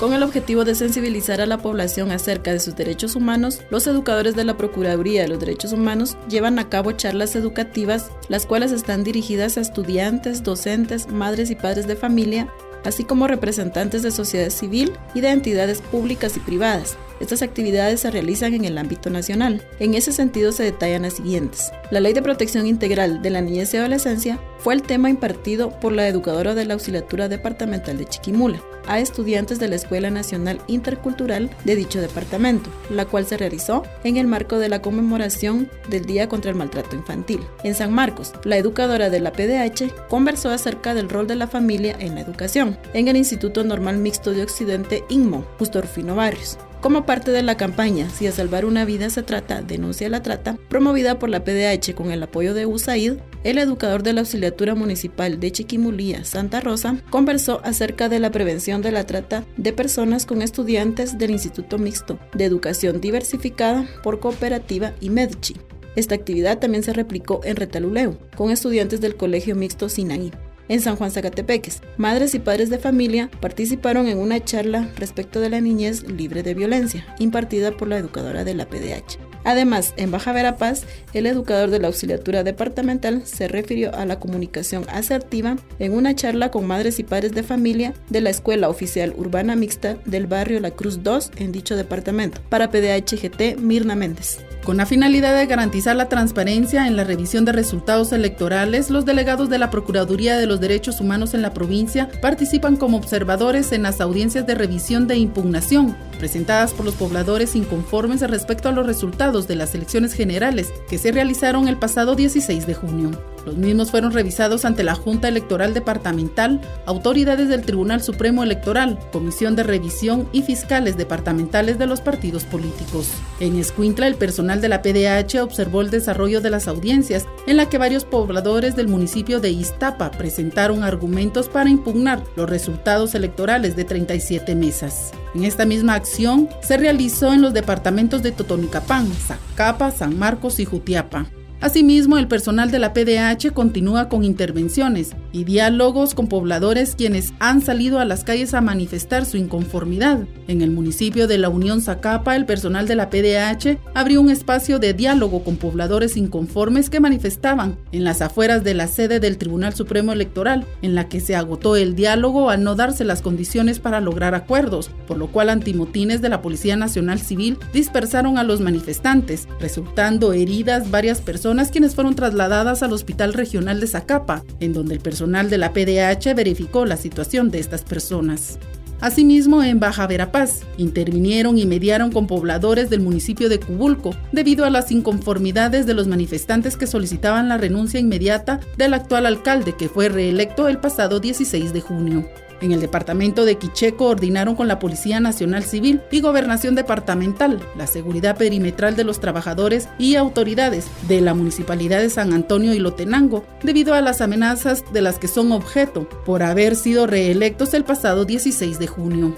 Con 0.00 0.12
el 0.12 0.24
objetivo 0.24 0.64
de 0.64 0.74
sensibilizar 0.74 1.40
a 1.40 1.46
la 1.46 1.58
población 1.58 2.10
acerca 2.10 2.50
de 2.52 2.58
sus 2.58 2.74
derechos 2.74 3.14
humanos, 3.14 3.60
los 3.70 3.86
educadores 3.86 4.34
de 4.34 4.42
la 4.42 4.56
Procuraduría 4.56 5.22
de 5.22 5.28
los 5.28 5.38
Derechos 5.38 5.72
Humanos 5.72 6.16
llevan 6.28 6.58
a 6.58 6.68
cabo 6.68 6.90
charlas 6.90 7.36
educativas, 7.36 8.10
las 8.26 8.44
cuales 8.44 8.72
están 8.72 9.04
dirigidas 9.04 9.56
a 9.56 9.60
estudiantes, 9.60 10.42
docentes, 10.42 11.06
madres 11.06 11.48
y 11.52 11.54
padres 11.54 11.86
de 11.86 11.94
familia, 11.94 12.48
así 12.84 13.04
como 13.04 13.28
representantes 13.28 14.02
de 14.02 14.10
sociedad 14.10 14.50
civil 14.50 14.92
y 15.14 15.20
de 15.20 15.30
entidades 15.30 15.80
públicas 15.80 16.36
y 16.36 16.40
privadas, 16.40 16.96
estas 17.24 17.42
actividades 17.42 18.00
se 18.00 18.10
realizan 18.10 18.54
en 18.54 18.64
el 18.64 18.78
ámbito 18.78 19.10
nacional. 19.10 19.66
En 19.78 19.94
ese 19.94 20.12
sentido 20.12 20.52
se 20.52 20.62
detallan 20.62 21.02
las 21.02 21.14
siguientes. 21.14 21.72
La 21.90 22.00
Ley 22.00 22.12
de 22.12 22.22
Protección 22.22 22.66
Integral 22.66 23.22
de 23.22 23.30
la 23.30 23.40
Niñez 23.40 23.74
y 23.74 23.78
Adolescencia 23.78 24.38
fue 24.58 24.74
el 24.74 24.82
tema 24.82 25.10
impartido 25.10 25.70
por 25.80 25.92
la 25.92 26.08
educadora 26.08 26.54
de 26.54 26.64
la 26.64 26.74
Auxiliatura 26.74 27.28
Departamental 27.28 27.98
de 27.98 28.06
Chiquimula 28.06 28.62
a 28.86 28.98
estudiantes 28.98 29.58
de 29.58 29.68
la 29.68 29.76
Escuela 29.76 30.10
Nacional 30.10 30.60
Intercultural 30.66 31.50
de 31.64 31.76
dicho 31.76 32.00
departamento, 32.00 32.70
la 32.90 33.06
cual 33.06 33.26
se 33.26 33.36
realizó 33.36 33.82
en 34.04 34.16
el 34.16 34.26
marco 34.26 34.58
de 34.58 34.68
la 34.68 34.82
conmemoración 34.82 35.70
del 35.88 36.04
Día 36.04 36.28
contra 36.28 36.50
el 36.50 36.56
Maltrato 36.56 36.96
Infantil. 36.96 37.40
En 37.62 37.74
San 37.74 37.92
Marcos, 37.92 38.32
la 38.44 38.56
educadora 38.56 39.10
de 39.10 39.20
la 39.20 39.32
PDH 39.32 40.08
conversó 40.08 40.50
acerca 40.50 40.94
del 40.94 41.08
rol 41.08 41.26
de 41.26 41.36
la 41.36 41.46
familia 41.46 41.96
en 41.98 42.14
la 42.14 42.20
educación 42.20 42.78
en 42.92 43.08
el 43.08 43.16
Instituto 43.16 43.64
Normal 43.64 43.98
Mixto 43.98 44.32
de 44.32 44.42
Occidente 44.42 45.04
INMO, 45.08 45.44
Justo 45.58 45.80
Rufino 45.80 46.14
Barrios 46.14 46.58
como 46.84 47.06
parte 47.06 47.30
de 47.30 47.42
la 47.42 47.56
campaña 47.56 48.10
Si 48.10 48.26
a 48.26 48.32
salvar 48.32 48.66
una 48.66 48.84
vida 48.84 49.08
se 49.08 49.22
trata, 49.22 49.62
denuncia 49.62 50.10
la 50.10 50.22
trata, 50.22 50.58
promovida 50.68 51.18
por 51.18 51.30
la 51.30 51.42
PDH 51.42 51.94
con 51.94 52.12
el 52.12 52.22
apoyo 52.22 52.52
de 52.52 52.66
USAID, 52.66 53.14
el 53.42 53.56
educador 53.56 54.02
de 54.02 54.12
la 54.12 54.20
Auxiliatura 54.20 54.74
Municipal 54.74 55.40
de 55.40 55.50
Chiquimulía, 55.50 56.26
Santa 56.26 56.60
Rosa, 56.60 56.98
conversó 57.08 57.62
acerca 57.64 58.10
de 58.10 58.18
la 58.18 58.30
prevención 58.30 58.82
de 58.82 58.92
la 58.92 59.06
trata 59.06 59.44
de 59.56 59.72
personas 59.72 60.26
con 60.26 60.42
estudiantes 60.42 61.16
del 61.16 61.30
Instituto 61.30 61.78
Mixto 61.78 62.18
de 62.34 62.44
Educación 62.44 63.00
Diversificada 63.00 63.86
por 64.02 64.20
Cooperativa 64.20 64.92
y 65.00 65.08
Medchi. 65.08 65.56
Esta 65.96 66.14
actividad 66.14 66.58
también 66.58 66.82
se 66.82 66.92
replicó 66.92 67.40
en 67.44 67.56
Retaluleu, 67.56 68.18
con 68.36 68.50
estudiantes 68.50 69.00
del 69.00 69.16
Colegio 69.16 69.56
Mixto 69.56 69.88
Sinaí 69.88 70.32
en 70.68 70.80
San 70.80 70.96
Juan 70.96 71.10
Zacatepeques. 71.10 71.82
Madres 71.96 72.34
y 72.34 72.38
padres 72.38 72.70
de 72.70 72.78
familia 72.78 73.30
participaron 73.40 74.06
en 74.08 74.18
una 74.18 74.42
charla 74.42 74.88
respecto 74.96 75.40
de 75.40 75.50
la 75.50 75.60
niñez 75.60 76.08
libre 76.08 76.42
de 76.42 76.54
violencia, 76.54 77.06
impartida 77.18 77.72
por 77.72 77.88
la 77.88 77.98
educadora 77.98 78.44
de 78.44 78.54
la 78.54 78.66
PDH. 78.66 79.18
Además, 79.44 79.92
en 79.96 80.10
Baja 80.10 80.32
Verapaz, 80.32 80.84
el 81.12 81.26
educador 81.26 81.70
de 81.70 81.78
la 81.78 81.88
auxiliatura 81.88 82.42
departamental 82.42 83.26
se 83.26 83.46
refirió 83.46 83.94
a 83.94 84.06
la 84.06 84.18
comunicación 84.18 84.86
asertiva 84.88 85.56
en 85.78 85.92
una 85.92 86.14
charla 86.14 86.50
con 86.50 86.66
madres 86.66 86.98
y 86.98 87.04
padres 87.04 87.32
de 87.32 87.42
familia 87.42 87.92
de 88.08 88.22
la 88.22 88.30
Escuela 88.30 88.70
Oficial 88.70 89.14
Urbana 89.16 89.54
Mixta 89.54 89.98
del 90.06 90.26
barrio 90.26 90.60
La 90.60 90.70
Cruz 90.70 91.02
2 91.02 91.32
en 91.36 91.52
dicho 91.52 91.76
departamento. 91.76 92.40
Para 92.48 92.70
PDHGT, 92.70 93.58
Mirna 93.58 93.94
Méndez. 93.94 94.38
Con 94.64 94.78
la 94.78 94.86
finalidad 94.86 95.36
de 95.36 95.44
garantizar 95.44 95.94
la 95.94 96.08
transparencia 96.08 96.86
en 96.86 96.96
la 96.96 97.04
revisión 97.04 97.44
de 97.44 97.52
resultados 97.52 98.12
electorales, 98.12 98.88
los 98.88 99.04
delegados 99.04 99.50
de 99.50 99.58
la 99.58 99.68
Procuraduría 99.68 100.38
de 100.38 100.46
los 100.46 100.58
Derechos 100.58 101.02
Humanos 101.02 101.34
en 101.34 101.42
la 101.42 101.52
provincia 101.52 102.08
participan 102.22 102.76
como 102.76 102.96
observadores 102.96 103.72
en 103.72 103.82
las 103.82 104.00
audiencias 104.00 104.46
de 104.46 104.54
revisión 104.54 105.06
de 105.06 105.18
impugnación, 105.18 105.94
presentadas 106.18 106.72
por 106.72 106.86
los 106.86 106.94
pobladores 106.94 107.54
inconformes 107.56 108.22
respecto 108.22 108.70
a 108.70 108.72
los 108.72 108.86
resultados 108.86 109.46
de 109.46 109.56
las 109.56 109.74
elecciones 109.74 110.14
generales 110.14 110.72
que 110.88 110.96
se 110.96 111.12
realizaron 111.12 111.68
el 111.68 111.76
pasado 111.76 112.14
16 112.14 112.66
de 112.66 112.74
junio. 112.74 113.33
Los 113.44 113.56
mismos 113.56 113.90
fueron 113.90 114.12
revisados 114.12 114.64
ante 114.64 114.84
la 114.84 114.94
Junta 114.94 115.28
Electoral 115.28 115.74
Departamental, 115.74 116.60
autoridades 116.86 117.48
del 117.48 117.62
Tribunal 117.62 118.02
Supremo 118.02 118.42
Electoral, 118.42 118.98
Comisión 119.12 119.54
de 119.54 119.62
Revisión 119.62 120.28
y 120.32 120.42
fiscales 120.42 120.96
departamentales 120.96 121.78
de 121.78 121.86
los 121.86 122.00
partidos 122.00 122.44
políticos. 122.44 123.10
En 123.40 123.58
Escuintla, 123.58 124.06
el 124.06 124.14
personal 124.14 124.60
de 124.60 124.68
la 124.68 124.80
PDH 124.80 125.42
observó 125.42 125.82
el 125.82 125.90
desarrollo 125.90 126.40
de 126.40 126.50
las 126.50 126.68
audiencias, 126.68 127.26
en 127.46 127.56
la 127.58 127.68
que 127.68 127.78
varios 127.78 128.04
pobladores 128.04 128.76
del 128.76 128.88
municipio 128.88 129.40
de 129.40 129.50
Iztapa 129.50 130.10
presentaron 130.10 130.82
argumentos 130.82 131.48
para 131.48 131.68
impugnar 131.68 132.22
los 132.36 132.48
resultados 132.48 133.14
electorales 133.14 133.76
de 133.76 133.84
37 133.84 134.54
mesas. 134.54 135.12
En 135.34 135.44
esta 135.44 135.66
misma 135.66 135.94
acción 135.94 136.48
se 136.62 136.76
realizó 136.76 137.32
en 137.32 137.42
los 137.42 137.52
departamentos 137.52 138.22
de 138.22 138.32
Totonicapán, 138.32 139.10
Zacapa, 139.12 139.90
San 139.90 140.18
Marcos 140.18 140.60
y 140.60 140.64
Jutiapa. 140.64 141.26
Asimismo, 141.60 142.18
el 142.18 142.28
personal 142.28 142.70
de 142.70 142.78
la 142.78 142.92
PDH 142.92 143.52
continúa 143.54 144.08
con 144.08 144.22
intervenciones 144.22 145.12
y 145.32 145.44
diálogos 145.44 146.14
con 146.14 146.28
pobladores 146.28 146.94
quienes 146.94 147.32
han 147.38 147.62
salido 147.62 148.00
a 148.00 148.04
las 148.04 148.22
calles 148.22 148.52
a 148.52 148.60
manifestar 148.60 149.24
su 149.24 149.38
inconformidad. 149.38 150.26
En 150.46 150.60
el 150.60 150.70
municipio 150.70 151.26
de 151.26 151.38
la 151.38 151.48
Unión 151.48 151.80
Zacapa, 151.80 152.36
el 152.36 152.44
personal 152.44 152.86
de 152.86 152.96
la 152.96 153.08
PDH 153.08 153.78
abrió 153.94 154.20
un 154.20 154.30
espacio 154.30 154.78
de 154.78 154.92
diálogo 154.92 155.42
con 155.42 155.56
pobladores 155.56 156.18
inconformes 156.18 156.90
que 156.90 157.00
manifestaban 157.00 157.78
en 157.92 158.04
las 158.04 158.20
afueras 158.20 158.62
de 158.62 158.74
la 158.74 158.86
sede 158.86 159.18
del 159.18 159.38
Tribunal 159.38 159.74
Supremo 159.74 160.12
Electoral, 160.12 160.66
en 160.82 160.94
la 160.94 161.08
que 161.08 161.20
se 161.20 161.34
agotó 161.34 161.76
el 161.76 161.94
diálogo 161.94 162.50
al 162.50 162.62
no 162.62 162.74
darse 162.74 163.04
las 163.04 163.22
condiciones 163.22 163.78
para 163.78 164.00
lograr 164.00 164.34
acuerdos, 164.34 164.90
por 165.06 165.16
lo 165.16 165.28
cual 165.28 165.48
antimotines 165.48 166.20
de 166.20 166.28
la 166.28 166.42
Policía 166.42 166.76
Nacional 166.76 167.20
Civil 167.20 167.58
dispersaron 167.72 168.36
a 168.36 168.44
los 168.44 168.60
manifestantes, 168.60 169.48
resultando 169.60 170.34
heridas 170.34 170.90
varias 170.90 171.22
personas 171.22 171.43
quienes 171.70 171.94
fueron 171.94 172.14
trasladadas 172.14 172.82
al 172.82 172.92
Hospital 172.94 173.34
Regional 173.34 173.78
de 173.78 173.86
Zacapa, 173.86 174.42
en 174.60 174.72
donde 174.72 174.94
el 174.94 175.00
personal 175.00 175.50
de 175.50 175.58
la 175.58 175.74
PDH 175.74 176.34
verificó 176.34 176.86
la 176.86 176.96
situación 176.96 177.50
de 177.50 177.58
estas 177.58 177.82
personas. 177.82 178.58
Asimismo, 179.02 179.62
en 179.62 179.78
Baja 179.78 180.06
Verapaz, 180.06 180.60
intervinieron 180.78 181.58
y 181.58 181.66
mediaron 181.66 182.10
con 182.10 182.26
pobladores 182.26 182.88
del 182.88 183.00
municipio 183.00 183.50
de 183.50 183.60
Cubulco 183.60 184.14
debido 184.32 184.64
a 184.64 184.70
las 184.70 184.90
inconformidades 184.90 185.84
de 185.84 185.92
los 185.92 186.06
manifestantes 186.06 186.78
que 186.78 186.86
solicitaban 186.86 187.50
la 187.50 187.58
renuncia 187.58 188.00
inmediata 188.00 188.60
del 188.78 188.94
actual 188.94 189.26
alcalde 189.26 189.76
que 189.76 189.90
fue 189.90 190.08
reelecto 190.08 190.68
el 190.68 190.78
pasado 190.78 191.20
16 191.20 191.74
de 191.74 191.80
junio. 191.82 192.26
En 192.64 192.72
el 192.72 192.80
departamento 192.80 193.44
de 193.44 193.58
Quiché 193.58 193.94
coordinaron 193.94 194.56
con 194.56 194.68
la 194.68 194.78
Policía 194.78 195.20
Nacional 195.20 195.64
Civil 195.64 196.00
y 196.10 196.22
Gobernación 196.22 196.74
Departamental 196.74 197.60
la 197.76 197.86
seguridad 197.86 198.38
perimetral 198.38 198.96
de 198.96 199.04
los 199.04 199.20
trabajadores 199.20 199.90
y 199.98 200.14
autoridades 200.14 200.86
de 201.06 201.20
la 201.20 201.34
Municipalidad 201.34 202.00
de 202.00 202.08
San 202.08 202.32
Antonio 202.32 202.72
y 202.72 202.78
Lotenango 202.78 203.44
debido 203.62 203.92
a 203.92 204.00
las 204.00 204.22
amenazas 204.22 204.82
de 204.94 205.02
las 205.02 205.18
que 205.18 205.28
son 205.28 205.52
objeto 205.52 206.08
por 206.24 206.42
haber 206.42 206.74
sido 206.74 207.06
reelectos 207.06 207.74
el 207.74 207.84
pasado 207.84 208.24
16 208.24 208.78
de 208.78 208.86
junio. 208.86 209.36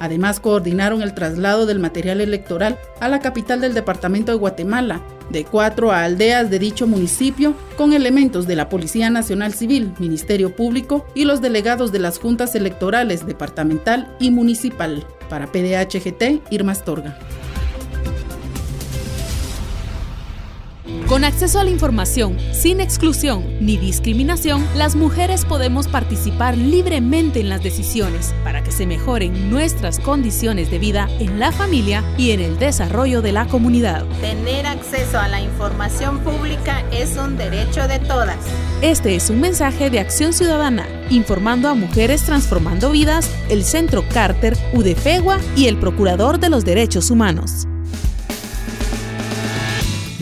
Además, 0.00 0.40
coordinaron 0.40 1.02
el 1.02 1.14
traslado 1.14 1.66
del 1.66 1.78
material 1.78 2.20
electoral 2.20 2.78
a 3.00 3.08
la 3.08 3.20
capital 3.20 3.60
del 3.60 3.74
departamento 3.74 4.32
de 4.32 4.38
Guatemala, 4.38 5.00
de 5.30 5.44
cuatro 5.44 5.92
aldeas 5.92 6.50
de 6.50 6.58
dicho 6.58 6.86
municipio, 6.86 7.54
con 7.76 7.92
elementos 7.92 8.46
de 8.46 8.56
la 8.56 8.68
Policía 8.68 9.10
Nacional 9.10 9.54
Civil, 9.54 9.92
Ministerio 9.98 10.54
Público 10.54 11.06
y 11.14 11.24
los 11.24 11.40
delegados 11.40 11.92
de 11.92 12.00
las 12.00 12.18
juntas 12.18 12.54
electorales 12.54 13.26
departamental 13.26 14.14
y 14.18 14.30
municipal. 14.30 15.06
Para 15.28 15.46
PDHGT, 15.46 16.42
Irma 16.50 16.72
Astorga. 16.72 17.18
Con 21.14 21.22
acceso 21.22 21.60
a 21.60 21.64
la 21.64 21.70
información, 21.70 22.36
sin 22.52 22.80
exclusión 22.80 23.44
ni 23.64 23.76
discriminación, 23.76 24.66
las 24.74 24.96
mujeres 24.96 25.44
podemos 25.44 25.86
participar 25.86 26.58
libremente 26.58 27.38
en 27.38 27.48
las 27.48 27.62
decisiones 27.62 28.34
para 28.42 28.64
que 28.64 28.72
se 28.72 28.84
mejoren 28.84 29.48
nuestras 29.48 30.00
condiciones 30.00 30.72
de 30.72 30.80
vida 30.80 31.08
en 31.20 31.38
la 31.38 31.52
familia 31.52 32.02
y 32.18 32.32
en 32.32 32.40
el 32.40 32.58
desarrollo 32.58 33.22
de 33.22 33.30
la 33.30 33.46
comunidad. 33.46 34.04
Tener 34.20 34.66
acceso 34.66 35.20
a 35.20 35.28
la 35.28 35.40
información 35.40 36.18
pública 36.18 36.82
es 36.90 37.16
un 37.16 37.36
derecho 37.36 37.86
de 37.86 38.00
todas. 38.00 38.38
Este 38.82 39.14
es 39.14 39.30
un 39.30 39.40
mensaje 39.40 39.90
de 39.90 40.00
Acción 40.00 40.32
Ciudadana, 40.32 40.88
informando 41.10 41.68
a 41.68 41.74
mujeres 41.74 42.24
transformando 42.24 42.90
vidas, 42.90 43.30
el 43.50 43.62
Centro 43.62 44.04
Carter, 44.12 44.58
UDFEGUA 44.72 45.38
y 45.54 45.68
el 45.68 45.76
Procurador 45.76 46.40
de 46.40 46.50
los 46.50 46.64
Derechos 46.64 47.12
Humanos. 47.12 47.68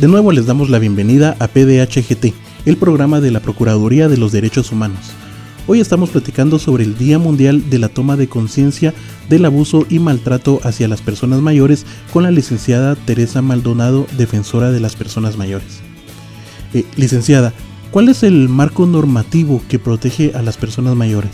De 0.02 0.08
nuevo 0.08 0.32
les 0.32 0.46
damos 0.46 0.68
la 0.68 0.80
bienvenida 0.80 1.36
a 1.38 1.46
PDHGT, 1.46 2.34
el 2.66 2.76
programa 2.76 3.20
de 3.20 3.30
la 3.30 3.38
Procuraduría 3.38 4.08
de 4.08 4.16
los 4.16 4.32
Derechos 4.32 4.72
Humanos. 4.72 5.12
Hoy 5.68 5.78
estamos 5.78 6.10
platicando 6.10 6.58
sobre 6.58 6.82
el 6.82 6.98
Día 6.98 7.20
Mundial 7.20 7.70
de 7.70 7.78
la 7.78 7.88
Toma 7.88 8.16
de 8.16 8.26
Conciencia 8.26 8.94
del 9.28 9.44
Abuso 9.44 9.86
y 9.88 10.00
Maltrato 10.00 10.58
hacia 10.64 10.88
las 10.88 11.02
Personas 11.02 11.40
Mayores 11.40 11.86
con 12.12 12.24
la 12.24 12.32
licenciada 12.32 12.96
Teresa 12.96 13.42
Maldonado, 13.42 14.08
defensora 14.18 14.72
de 14.72 14.80
las 14.80 14.96
personas 14.96 15.36
mayores. 15.36 15.82
Eh, 16.74 16.84
licenciada, 16.96 17.52
¿cuál 17.92 18.08
es 18.08 18.24
el 18.24 18.48
marco 18.48 18.86
normativo 18.86 19.62
que 19.68 19.78
protege 19.78 20.32
a 20.34 20.42
las 20.42 20.56
personas 20.56 20.96
mayores? 20.96 21.30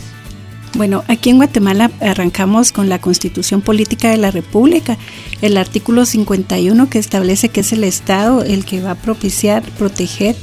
Bueno, 0.75 1.03
aquí 1.07 1.29
en 1.29 1.37
Guatemala 1.37 1.91
arrancamos 1.99 2.71
con 2.71 2.89
la 2.89 2.99
Constitución 2.99 3.61
Política 3.61 4.11
de 4.11 4.17
la 4.17 4.31
República, 4.31 4.97
el 5.41 5.57
artículo 5.57 6.05
51 6.05 6.89
que 6.89 6.99
establece 6.99 7.49
que 7.49 7.61
es 7.61 7.73
el 7.73 7.83
Estado 7.83 8.43
el 8.43 8.65
que 8.65 8.81
va 8.81 8.91
a 8.91 8.95
propiciar, 8.95 9.63
proteger 9.77 10.35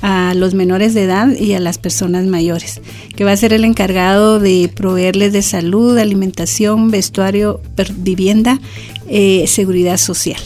a 0.00 0.34
los 0.34 0.54
menores 0.54 0.94
de 0.94 1.04
edad 1.04 1.28
y 1.36 1.54
a 1.54 1.60
las 1.60 1.78
personas 1.78 2.26
mayores, 2.26 2.80
que 3.16 3.24
va 3.24 3.32
a 3.32 3.36
ser 3.36 3.52
el 3.52 3.64
encargado 3.64 4.40
de 4.40 4.70
proveerles 4.74 5.32
de 5.32 5.42
salud, 5.42 5.96
alimentación, 5.98 6.90
vestuario, 6.90 7.60
vivienda, 7.98 8.60
eh, 9.08 9.44
seguridad 9.46 9.96
social. 9.96 10.40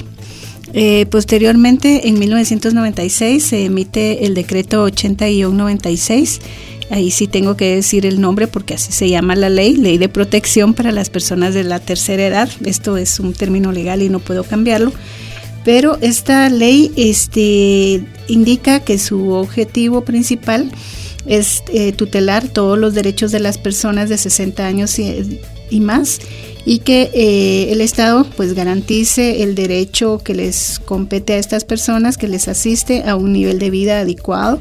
Eh, 0.73 1.07
posteriormente, 1.07 2.09
en 2.09 2.19
1996, 2.19 3.43
se 3.43 3.65
emite 3.65 4.27
el 4.27 4.35
decreto 4.35 4.87
80-96. 4.87 6.41
Ahí 6.91 7.11
sí 7.11 7.27
tengo 7.27 7.57
que 7.57 7.75
decir 7.75 8.07
el 8.07 8.21
nombre 8.21 8.47
porque 8.47 8.75
así 8.75 8.93
se 8.93 9.09
llama 9.09 9.35
la 9.35 9.49
ley, 9.51 9.77
Ley 9.77 9.99
de 9.99 10.09
Protección 10.09 10.75
para 10.75 10.93
las 10.93 11.11
Personas 11.11 11.53
de 11.53 11.65
la 11.65 11.81
Tercera 11.81 12.27
Edad. 12.27 12.49
Esto 12.65 12.97
es 12.97 13.19
un 13.19 13.33
término 13.33 13.73
legal 13.73 14.03
y 14.03 14.09
no 14.09 14.21
puedo 14.21 14.45
cambiarlo 14.45 14.93
pero 15.67 15.99
esta 16.01 16.49
ley 16.49 16.93
este, 16.95 18.01
indica 18.29 18.79
que 18.79 19.01
su 19.01 19.33
objetivo 19.33 20.03
principal 20.03 20.71
es 21.27 21.65
eh, 21.73 21.91
tutelar 21.91 22.47
todos 22.47 22.79
los 22.79 22.95
derechos 22.95 23.33
de 23.33 23.41
las 23.41 23.59
personas 23.59 24.09
de 24.09 24.17
60 24.17 24.65
años 24.65 24.97
y, 25.01 25.81
más 25.81 26.21
y 26.67 26.81
que 26.81 27.11
eh, 27.15 27.73
el 27.73 27.81
Estado 27.81 28.27
pues 28.37 28.53
garantice 28.53 29.45
el 29.45 29.55
derecho 29.55 30.19
que 30.19 30.35
les 30.35 30.81
compete 30.81 31.35
a 31.35 31.39
estas 31.39 31.65
personas, 31.65 32.19
que 32.19 32.27
les 32.27 32.49
asiste 32.49 33.05
a 33.05 33.15
un 33.15 33.33
nivel 33.33 33.61
de 33.61 33.71
vida 33.71 34.01
adecuado 34.01 34.61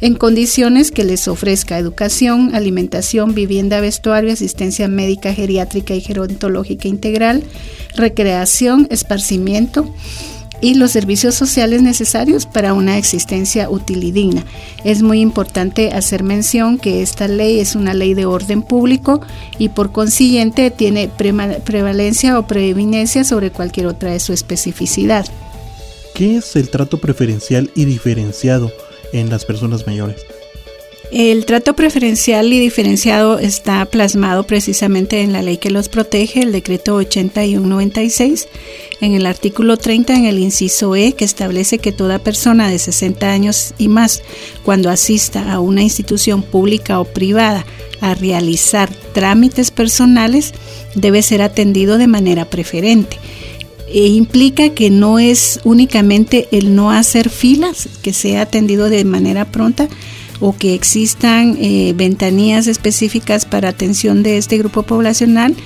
en 0.00 0.14
condiciones 0.14 0.90
que 0.90 1.04
les 1.04 1.28
ofrezca 1.28 1.78
educación, 1.78 2.54
alimentación, 2.54 3.34
vivienda, 3.34 3.80
vestuario, 3.80 4.32
asistencia 4.32 4.88
médica, 4.88 5.32
geriátrica 5.32 5.94
y 5.94 6.00
gerontológica 6.00 6.88
integral, 6.88 7.44
recreación, 7.96 8.88
esparcimiento, 8.90 9.94
y 10.62 10.74
los 10.74 10.92
servicios 10.92 11.34
sociales 11.34 11.82
necesarios 11.82 12.46
para 12.46 12.72
una 12.72 12.96
existencia 12.96 13.68
útil 13.68 14.04
y 14.04 14.12
digna. 14.12 14.46
Es 14.84 15.02
muy 15.02 15.20
importante 15.20 15.92
hacer 15.92 16.22
mención 16.22 16.78
que 16.78 17.02
esta 17.02 17.28
ley 17.28 17.58
es 17.58 17.74
una 17.74 17.92
ley 17.92 18.14
de 18.14 18.24
orden 18.24 18.62
público 18.62 19.20
y 19.58 19.68
por 19.68 19.92
consiguiente 19.92 20.70
tiene 20.70 21.08
prevalencia 21.08 22.38
o 22.38 22.46
preeminencia 22.46 23.24
sobre 23.24 23.50
cualquier 23.50 23.88
otra 23.88 24.12
de 24.12 24.20
su 24.20 24.32
especificidad. 24.32 25.26
¿Qué 26.14 26.36
es 26.36 26.54
el 26.56 26.70
trato 26.70 26.98
preferencial 26.98 27.70
y 27.74 27.84
diferenciado 27.84 28.70
en 29.12 29.30
las 29.30 29.44
personas 29.44 29.86
mayores? 29.86 30.24
El 31.12 31.44
trato 31.44 31.74
preferencial 31.76 32.50
y 32.54 32.58
diferenciado 32.58 33.38
está 33.38 33.84
plasmado 33.84 34.44
precisamente 34.44 35.20
en 35.20 35.34
la 35.34 35.42
ley 35.42 35.58
que 35.58 35.70
los 35.70 35.90
protege, 35.90 36.40
el 36.40 36.52
decreto 36.52 36.94
8196, 36.94 38.48
en 39.02 39.14
el 39.14 39.26
artículo 39.26 39.76
30, 39.76 40.14
en 40.14 40.24
el 40.26 40.38
inciso 40.38 40.94
E, 40.94 41.12
que 41.12 41.24
establece 41.24 41.78
que 41.78 41.90
toda 41.90 42.20
persona 42.20 42.68
de 42.68 42.78
60 42.78 43.28
años 43.28 43.74
y 43.76 43.88
más, 43.88 44.22
cuando 44.62 44.90
asista 44.90 45.52
a 45.52 45.58
una 45.58 45.82
institución 45.82 46.40
pública 46.40 47.00
o 47.00 47.04
privada 47.04 47.66
a 48.00 48.14
realizar 48.14 48.94
trámites 49.12 49.72
personales, 49.72 50.54
debe 50.94 51.22
ser 51.22 51.42
atendido 51.42 51.98
de 51.98 52.06
manera 52.06 52.44
preferente. 52.44 53.18
E 53.88 54.06
implica 54.06 54.68
que 54.68 54.88
no 54.88 55.18
es 55.18 55.58
únicamente 55.64 56.46
el 56.52 56.76
no 56.76 56.92
hacer 56.92 57.28
filas, 57.28 57.88
que 58.02 58.12
sea 58.12 58.42
atendido 58.42 58.88
de 58.88 59.04
manera 59.04 59.50
pronta, 59.50 59.88
o 60.38 60.56
que 60.56 60.74
existan 60.74 61.56
eh, 61.60 61.92
ventanillas 61.96 62.68
específicas 62.68 63.46
para 63.46 63.68
atención 63.68 64.22
de 64.22 64.38
este 64.38 64.58
grupo 64.58 64.84
poblacional, 64.84 65.56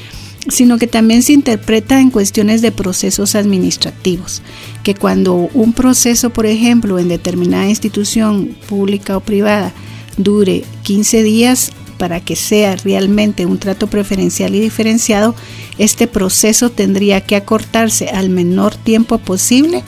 sino 0.48 0.78
que 0.78 0.86
también 0.86 1.22
se 1.22 1.32
interpreta 1.32 2.00
en 2.00 2.10
cuestiones 2.10 2.62
de 2.62 2.72
procesos 2.72 3.34
administrativos, 3.34 4.42
que 4.82 4.94
cuando 4.94 5.34
un 5.34 5.72
proceso, 5.72 6.30
por 6.30 6.46
ejemplo, 6.46 6.98
en 6.98 7.08
determinada 7.08 7.68
institución 7.68 8.56
pública 8.68 9.16
o 9.16 9.20
privada 9.20 9.72
dure 10.16 10.64
15 10.82 11.22
días 11.22 11.72
para 11.98 12.20
que 12.20 12.36
sea 12.36 12.76
realmente 12.76 13.46
un 13.46 13.58
trato 13.58 13.86
preferencial 13.86 14.54
y 14.54 14.60
diferenciado, 14.60 15.34
este 15.78 16.06
proceso 16.06 16.70
tendría 16.70 17.20
que 17.22 17.36
acortarse 17.36 18.08
al 18.08 18.30
menor 18.30 18.76
tiempo 18.76 19.18
posible 19.18 19.82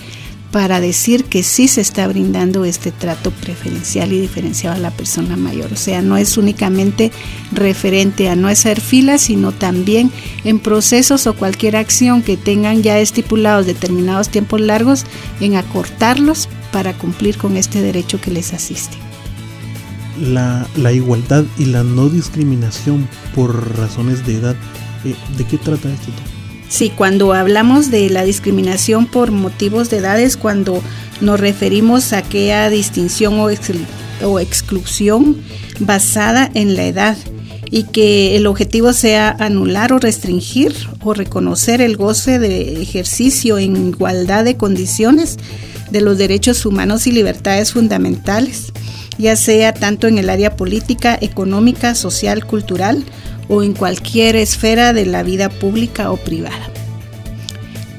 para 0.50 0.80
decir 0.80 1.24
que 1.24 1.42
sí 1.42 1.68
se 1.68 1.82
está 1.82 2.08
brindando 2.08 2.64
este 2.64 2.90
trato 2.90 3.30
preferencial 3.30 4.12
y 4.12 4.20
diferenciado 4.20 4.76
a 4.76 4.80
la 4.80 4.90
persona 4.90 5.36
mayor. 5.36 5.72
O 5.72 5.76
sea, 5.76 6.00
no 6.00 6.16
es 6.16 6.38
únicamente 6.38 7.12
referente 7.52 8.30
a 8.30 8.36
no 8.36 8.48
hacer 8.48 8.80
filas, 8.80 9.22
sino 9.22 9.52
también 9.52 10.10
en 10.44 10.58
procesos 10.58 11.26
o 11.26 11.34
cualquier 11.34 11.76
acción 11.76 12.22
que 12.22 12.36
tengan 12.36 12.82
ya 12.82 12.98
estipulados 12.98 13.66
determinados 13.66 14.30
tiempos 14.30 14.60
largos, 14.60 15.04
en 15.40 15.56
acortarlos 15.56 16.48
para 16.72 16.94
cumplir 16.94 17.36
con 17.36 17.56
este 17.56 17.82
derecho 17.82 18.20
que 18.20 18.30
les 18.30 18.54
asiste. 18.54 18.96
La, 20.20 20.66
igualdad 20.92 21.44
y 21.58 21.66
la 21.66 21.84
no 21.84 22.08
discriminación 22.08 23.08
por 23.34 23.76
razones 23.78 24.26
de 24.26 24.36
edad, 24.36 24.56
eh, 25.04 25.14
¿de 25.36 25.44
qué 25.44 25.58
trata 25.58 25.92
esto? 25.92 26.37
Sí, 26.68 26.90
cuando 26.90 27.32
hablamos 27.32 27.90
de 27.90 28.10
la 28.10 28.24
discriminación 28.24 29.06
por 29.06 29.30
motivos 29.30 29.88
de 29.88 29.98
edad 29.98 30.20
es 30.20 30.36
cuando 30.36 30.82
nos 31.20 31.40
referimos 31.40 32.12
a 32.12 32.18
aquella 32.18 32.68
distinción 32.68 33.40
o, 33.40 33.48
o 34.26 34.40
exclusión 34.40 35.36
basada 35.80 36.50
en 36.54 36.76
la 36.76 36.84
edad 36.84 37.16
y 37.70 37.84
que 37.84 38.36
el 38.36 38.46
objetivo 38.46 38.92
sea 38.92 39.34
anular 39.38 39.92
o 39.92 39.98
restringir 39.98 40.74
o 41.02 41.14
reconocer 41.14 41.80
el 41.80 41.96
goce 41.96 42.38
de 42.38 42.82
ejercicio 42.82 43.58
en 43.58 43.88
igualdad 43.88 44.44
de 44.44 44.56
condiciones 44.56 45.38
de 45.90 46.00
los 46.00 46.18
derechos 46.18 46.64
humanos 46.66 47.06
y 47.06 47.12
libertades 47.12 47.72
fundamentales, 47.72 48.72
ya 49.18 49.36
sea 49.36 49.74
tanto 49.74 50.06
en 50.06 50.18
el 50.18 50.30
área 50.30 50.56
política, 50.56 51.18
económica, 51.20 51.94
social, 51.94 52.46
cultural 52.46 53.04
o 53.48 53.62
en 53.62 53.74
cualquier 53.74 54.36
esfera 54.36 54.92
de 54.92 55.06
la 55.06 55.22
vida 55.22 55.48
pública 55.48 56.10
o 56.10 56.16
privada. 56.16 56.70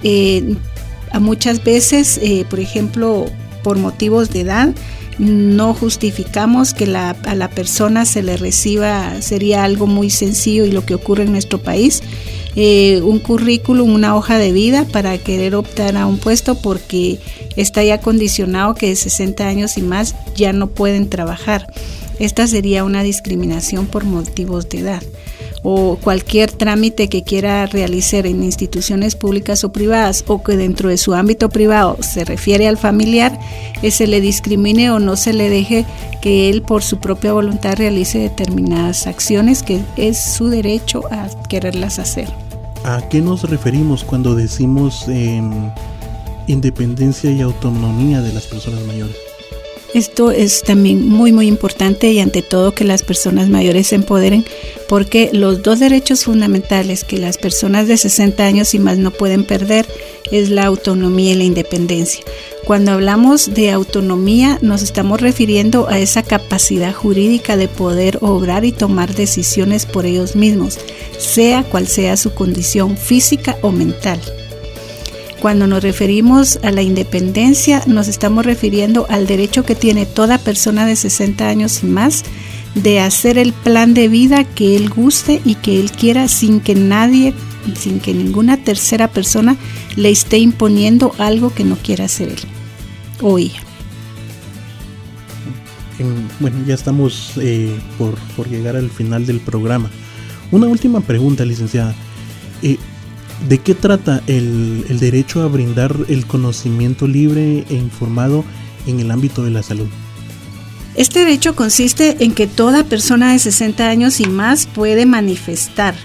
Eh, 0.03 0.55
a 1.11 1.19
muchas 1.19 1.63
veces, 1.63 2.19
eh, 2.21 2.45
por 2.49 2.59
ejemplo, 2.59 3.25
por 3.63 3.77
motivos 3.77 4.29
de 4.29 4.41
edad, 4.41 4.69
no 5.17 5.73
justificamos 5.73 6.73
que 6.73 6.85
a 6.95 7.35
la 7.35 7.49
persona 7.49 8.05
se 8.05 8.23
le 8.23 8.37
reciba, 8.37 9.21
sería 9.21 9.65
algo 9.65 9.85
muy 9.85 10.09
sencillo 10.09 10.65
y 10.65 10.71
lo 10.71 10.85
que 10.85 10.93
ocurre 10.93 11.23
en 11.23 11.33
nuestro 11.33 11.61
país, 11.61 12.01
eh, 12.55 13.01
un 13.03 13.19
currículum, 13.19 13.93
una 13.93 14.15
hoja 14.15 14.37
de 14.37 14.51
vida 14.51 14.85
para 14.85 15.17
querer 15.17 15.55
optar 15.55 15.97
a 15.97 16.05
un 16.05 16.17
puesto 16.17 16.55
porque 16.55 17.19
está 17.55 17.83
ya 17.83 18.01
condicionado 18.01 18.75
que 18.75 18.89
de 18.89 18.95
60 18.95 19.47
años 19.47 19.77
y 19.77 19.81
más 19.81 20.15
ya 20.35 20.53
no 20.53 20.67
pueden 20.67 21.09
trabajar. 21.09 21.71
Esta 22.19 22.47
sería 22.47 22.83
una 22.83 23.03
discriminación 23.03 23.87
por 23.87 24.03
motivos 24.03 24.67
de 24.69 24.79
edad 24.79 25.03
o 25.63 25.97
cualquier 25.97 26.51
trámite 26.51 27.09
que 27.09 27.23
quiera 27.23 27.65
realizar 27.65 28.25
en 28.25 28.43
instituciones 28.43 29.15
públicas 29.15 29.63
o 29.63 29.71
privadas 29.71 30.23
o 30.27 30.41
que 30.43 30.57
dentro 30.57 30.89
de 30.89 30.97
su 30.97 31.13
ámbito 31.13 31.49
privado 31.49 31.97
se 32.01 32.25
refiere 32.25 32.67
al 32.67 32.77
familiar, 32.77 33.37
eh, 33.81 33.91
se 33.91 34.07
le 34.07 34.21
discrimine 34.21 34.91
o 34.91 34.99
no 34.99 35.15
se 35.15 35.33
le 35.33 35.49
deje 35.49 35.85
que 36.21 36.49
él 36.49 36.61
por 36.61 36.83
su 36.83 36.99
propia 36.99 37.33
voluntad 37.33 37.75
realice 37.75 38.19
determinadas 38.19 39.07
acciones 39.07 39.63
que 39.63 39.81
es 39.97 40.19
su 40.19 40.49
derecho 40.49 41.03
a 41.11 41.27
quererlas 41.47 41.99
hacer. 41.99 42.27
¿A 42.83 43.07
qué 43.09 43.21
nos 43.21 43.43
referimos 43.49 44.03
cuando 44.03 44.35
decimos 44.35 45.05
independencia 46.47 47.29
y 47.29 47.41
autonomía 47.41 48.21
de 48.21 48.33
las 48.33 48.47
personas 48.47 48.81
mayores? 48.85 49.28
Esto 49.93 50.29
es 50.29 50.61
también 50.61 51.07
muy 51.07 51.31
muy 51.31 51.47
importante 51.47 52.11
y 52.11 52.19
ante 52.19 52.43
todo 52.43 52.75
que 52.75 52.83
las 52.83 53.01
personas 53.01 53.49
mayores 53.49 53.87
se 53.87 53.95
empoderen 53.95 54.45
porque 54.87 55.31
los 55.33 55.63
dos 55.63 55.79
derechos 55.79 56.25
fundamentales 56.25 57.03
que 57.03 57.17
las 57.17 57.39
personas 57.39 57.87
de 57.87 57.97
60 57.97 58.45
años 58.45 58.73
y 58.75 58.79
más 58.79 58.99
no 58.99 59.09
pueden 59.09 59.45
perder 59.45 59.87
es 60.31 60.51
la 60.51 60.65
autonomía 60.65 61.31
y 61.31 61.37
la 61.37 61.43
independencia. 61.43 62.23
Cuando 62.65 62.91
hablamos 62.91 63.51
de 63.55 63.71
autonomía 63.71 64.59
nos 64.61 64.83
estamos 64.83 65.21
refiriendo 65.21 65.89
a 65.89 65.97
esa 65.97 66.21
capacidad 66.21 66.93
jurídica 66.93 67.57
de 67.57 67.67
poder 67.67 68.19
obrar 68.21 68.65
y 68.65 68.71
tomar 68.71 69.15
decisiones 69.15 69.87
por 69.87 70.05
ellos 70.05 70.35
mismos, 70.35 70.77
sea 71.17 71.63
cual 71.63 71.87
sea 71.87 72.15
su 72.15 72.31
condición 72.35 72.95
física 72.95 73.57
o 73.63 73.71
mental. 73.71 74.21
Cuando 75.39 75.67
nos 75.67 75.81
referimos 75.81 76.59
a 76.63 76.71
la 76.71 76.81
independencia, 76.81 77.81
nos 77.87 78.09
estamos 78.09 78.45
refiriendo 78.45 79.05
al 79.09 79.25
derecho 79.25 79.63
que 79.63 79.73
tiene 79.73 80.05
toda 80.05 80.37
persona 80.37 80.85
de 80.85 80.97
60 80.97 81.47
años 81.47 81.81
y 81.81 81.85
más 81.85 82.25
de 82.75 82.99
hacer 82.99 83.37
el 83.37 83.53
plan 83.53 83.93
de 83.93 84.09
vida 84.09 84.43
que 84.43 84.75
él 84.75 84.89
guste 84.89 85.41
y 85.45 85.55
que 85.55 85.79
él 85.79 85.91
quiera 85.91 86.27
sin 86.27 86.59
que 86.59 86.75
nadie, 86.75 87.33
sin 87.75 88.01
que 88.01 88.13
ninguna 88.13 88.57
tercera 88.57 89.07
persona 89.07 89.55
le 89.95 90.09
esté 90.09 90.39
imponiendo 90.39 91.13
algo 91.17 91.53
que 91.53 91.63
no 91.63 91.77
quiera 91.77 92.05
hacer 92.05 92.29
él 92.29 92.39
o 93.21 93.39
ella. 93.39 93.61
Bueno, 96.39 96.57
ya 96.65 96.75
estamos 96.75 97.33
eh, 97.41 97.77
por, 97.97 98.49
llegar 98.49 98.75
al 98.75 98.89
final 98.89 99.25
del 99.25 99.39
programa. 99.39 99.89
Una 100.51 100.67
última 100.67 101.01
pregunta, 101.01 101.45
licenciada. 101.45 101.93
Eh, 102.61 102.77
¿De 103.47 103.57
qué 103.59 103.73
trata 103.73 104.21
el, 104.27 104.99
derecho 104.99 105.41
a 105.41 105.47
brindar 105.47 105.95
el 106.09 106.25
conocimiento 106.25 107.07
libre 107.07 107.65
e 107.69 107.75
informado 107.75 108.43
en 108.85 108.99
el 108.99 109.11
ámbito 109.11 109.43
de 109.43 109.51
la 109.51 109.63
salud? 109.63 109.87
Este 110.95 111.19
derecho 111.19 111.55
consiste 111.55 112.17
en 112.23 112.33
que 112.33 112.47
toda 112.47 112.83
persona 112.83 113.31
de 113.31 113.39
60 113.39 113.87
años 113.87 114.19
y 114.19 114.25
más 114.25 114.65
puede 114.67 115.05
manifestar 115.05 115.95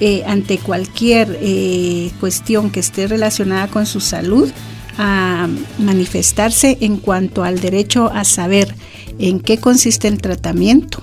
eh, 0.00 0.24
ante 0.26 0.58
cualquier 0.58 1.38
eh, 1.40 2.10
cuestión 2.18 2.70
que 2.70 2.80
esté 2.80 3.06
relacionada 3.06 3.68
con 3.68 3.86
su 3.86 4.00
salud, 4.00 4.50
a 4.98 5.46
manifestarse 5.78 6.78
en 6.80 6.96
cuanto 6.96 7.44
al 7.44 7.60
derecho 7.60 8.10
a 8.12 8.24
saber 8.24 8.74
en 9.18 9.40
qué 9.40 9.58
consiste 9.58 10.08
el 10.08 10.18
tratamiento, 10.18 11.02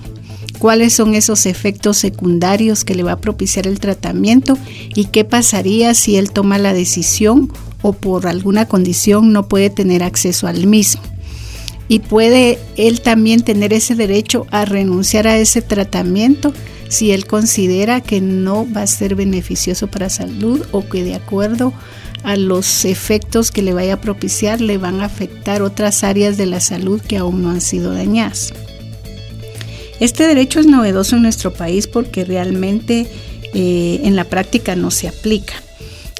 cuáles 0.64 0.94
son 0.94 1.14
esos 1.14 1.44
efectos 1.44 1.98
secundarios 1.98 2.86
que 2.86 2.94
le 2.94 3.02
va 3.02 3.12
a 3.12 3.20
propiciar 3.20 3.66
el 3.66 3.80
tratamiento 3.80 4.56
y 4.94 5.08
qué 5.08 5.22
pasaría 5.22 5.92
si 5.92 6.16
él 6.16 6.30
toma 6.30 6.56
la 6.56 6.72
decisión 6.72 7.52
o 7.82 7.92
por 7.92 8.26
alguna 8.26 8.66
condición 8.66 9.34
no 9.34 9.46
puede 9.46 9.68
tener 9.68 10.02
acceso 10.02 10.46
al 10.46 10.66
mismo 10.66 11.02
y 11.86 11.98
puede 11.98 12.58
él 12.78 13.02
también 13.02 13.42
tener 13.42 13.74
ese 13.74 13.94
derecho 13.94 14.46
a 14.52 14.64
renunciar 14.64 15.26
a 15.26 15.36
ese 15.36 15.60
tratamiento 15.60 16.54
si 16.88 17.12
él 17.12 17.26
considera 17.26 18.00
que 18.00 18.22
no 18.22 18.66
va 18.74 18.80
a 18.80 18.86
ser 18.86 19.16
beneficioso 19.16 19.88
para 19.88 20.08
salud 20.08 20.62
o 20.72 20.88
que 20.88 21.04
de 21.04 21.14
acuerdo 21.14 21.74
a 22.22 22.36
los 22.36 22.86
efectos 22.86 23.50
que 23.50 23.60
le 23.60 23.74
vaya 23.74 23.92
a 23.92 24.00
propiciar 24.00 24.62
le 24.62 24.78
van 24.78 25.02
a 25.02 25.04
afectar 25.04 25.60
otras 25.60 26.04
áreas 26.04 26.38
de 26.38 26.46
la 26.46 26.60
salud 26.60 27.02
que 27.02 27.18
aún 27.18 27.42
no 27.42 27.50
han 27.50 27.60
sido 27.60 27.92
dañadas. 27.92 28.54
Este 30.00 30.26
derecho 30.26 30.60
es 30.60 30.66
novedoso 30.66 31.16
en 31.16 31.22
nuestro 31.22 31.52
país 31.52 31.86
porque 31.86 32.24
realmente 32.24 33.06
eh, 33.54 34.00
en 34.02 34.16
la 34.16 34.24
práctica 34.24 34.74
no 34.76 34.90
se 34.90 35.08
aplica. 35.08 35.54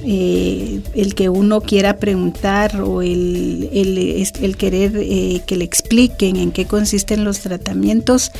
Eh, 0.07 0.81
el 0.95 1.15
que 1.15 1.29
uno 1.31 1.63
quiera 1.63 1.97
preguntar 1.97 2.83
o 2.83 3.01
el, 3.01 3.71
el, 3.73 4.57
querer 4.57 4.93
eh, 4.97 5.41
que 5.47 5.57
le 5.57 5.65
expliquen 5.65 6.37
en 6.37 6.53
qué 6.53 6.67
consisten 6.67 7.25
los 7.25 7.41
tratamientos 7.41 8.31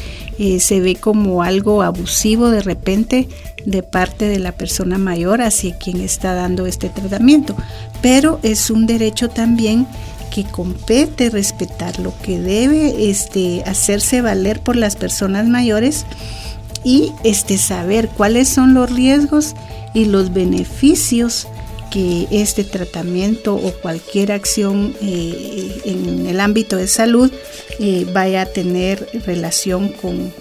se 0.59 0.81
ve 0.81 0.97
como 0.97 1.43
algo 1.43 1.83
abusivo 1.83 2.51
de 2.51 2.61
repente 2.61 3.29
de 3.65 3.83
parte 3.83 4.27
de 4.27 4.41
la 4.41 4.53
persona 4.53 4.99
mayor 4.99 5.41
hacia 5.41 5.79
quien 5.79 6.01
está 6.01 6.35
dando 6.35 6.67
este 6.67 6.89
tratamiento. 6.91 7.57
Pero 8.03 8.41
es 8.43 8.69
un 8.69 8.87
derecho 8.87 9.29
también 9.31 9.87
que 10.35 10.43
compete 10.43 11.31
respetar, 11.31 12.01
lo 12.01 12.13
que 12.19 12.41
debe 12.41 13.09
este, 13.09 13.63
hacerse 13.67 14.21
valer 14.21 14.59
por 14.59 14.75
las 14.75 14.97
personas 14.97 15.47
mayores 15.47 16.07
y 16.83 17.13
este, 17.23 17.57
saber 17.57 18.09
cuáles 18.09 18.49
son 18.49 18.75
los 18.75 18.91
riesgos 18.91 19.55
y 19.95 20.07
los 20.07 20.35
beneficios 20.35 21.47
que 21.93 22.27
este 22.33 22.65
tratamiento 22.65 23.55
o 23.55 23.73
cualquier 23.75 24.33
acción 24.33 24.97
eh, 25.01 25.81
en 25.85 26.27
el 26.27 26.41
ámbito 26.41 26.77
de 26.77 26.89
salud 26.89 27.31
eh, 27.79 28.05
vaya 28.13 28.43
a 28.43 28.47
tener 28.47 29.09
relación 29.25 29.91
con, 29.91 30.35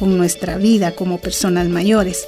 nuestra 0.00 0.56
vida 0.56 0.92
como 0.92 1.18
personas 1.18 1.68
mayores. 1.68 2.26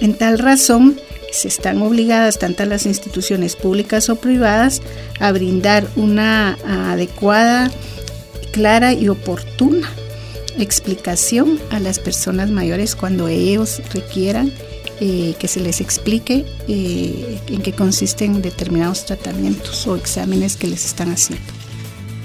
En 0.00 0.14
tal 0.14 0.38
razón, 0.38 0.98
se 1.34 1.48
están 1.48 1.82
obligadas 1.82 2.38
tanto 2.38 2.64
las 2.64 2.86
instituciones 2.86 3.56
públicas 3.56 4.08
o 4.08 4.16
privadas 4.16 4.82
a 5.20 5.32
brindar 5.32 5.86
una 5.96 6.56
adecuada, 6.64 7.70
clara 8.52 8.92
y 8.92 9.08
oportuna 9.08 9.88
explicación 10.58 11.58
a 11.70 11.80
las 11.80 11.98
personas 11.98 12.50
mayores 12.50 12.94
cuando 12.94 13.28
ellos 13.28 13.82
requieran 13.92 14.52
eh, 15.00 15.34
que 15.38 15.48
se 15.48 15.60
les 15.60 15.80
explique 15.80 16.44
eh, 16.68 17.40
en 17.48 17.62
qué 17.62 17.72
consisten 17.72 18.42
determinados 18.42 19.04
tratamientos 19.06 19.86
o 19.86 19.96
exámenes 19.96 20.56
que 20.56 20.68
les 20.68 20.84
están 20.84 21.10
haciendo. 21.10 21.44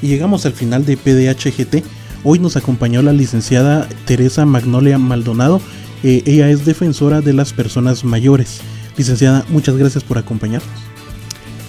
Y 0.01 0.07
llegamos 0.07 0.45
al 0.45 0.53
final 0.53 0.85
de 0.85 0.95
PDHGT. 0.95 1.83
Hoy 2.23 2.39
nos 2.39 2.57
acompañó 2.57 3.01
la 3.01 3.11
licenciada 3.11 3.87
Teresa 4.05 4.45
Magnolia 4.45 4.97
Maldonado. 4.99 5.61
Eh, 6.03 6.21
ella 6.25 6.49
es 6.49 6.65
defensora 6.65 7.21
de 7.21 7.33
las 7.33 7.53
personas 7.53 8.03
mayores. 8.03 8.61
Licenciada, 8.99 9.43
muchas 9.47 9.77
gracias 9.77 10.03
por 10.03 10.17
acompañarnos. 10.17 10.69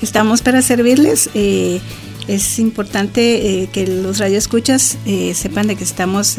Estamos 0.03 0.43
para 0.43 0.62
servirles. 0.62 1.31
es 1.35 2.59
importante 2.59 3.69
que 3.73 3.87
los 3.87 4.19
radioescuchas 4.19 4.99
sepan 5.35 5.69
de 5.69 5.77
que 5.77 5.85
estamos 5.85 6.37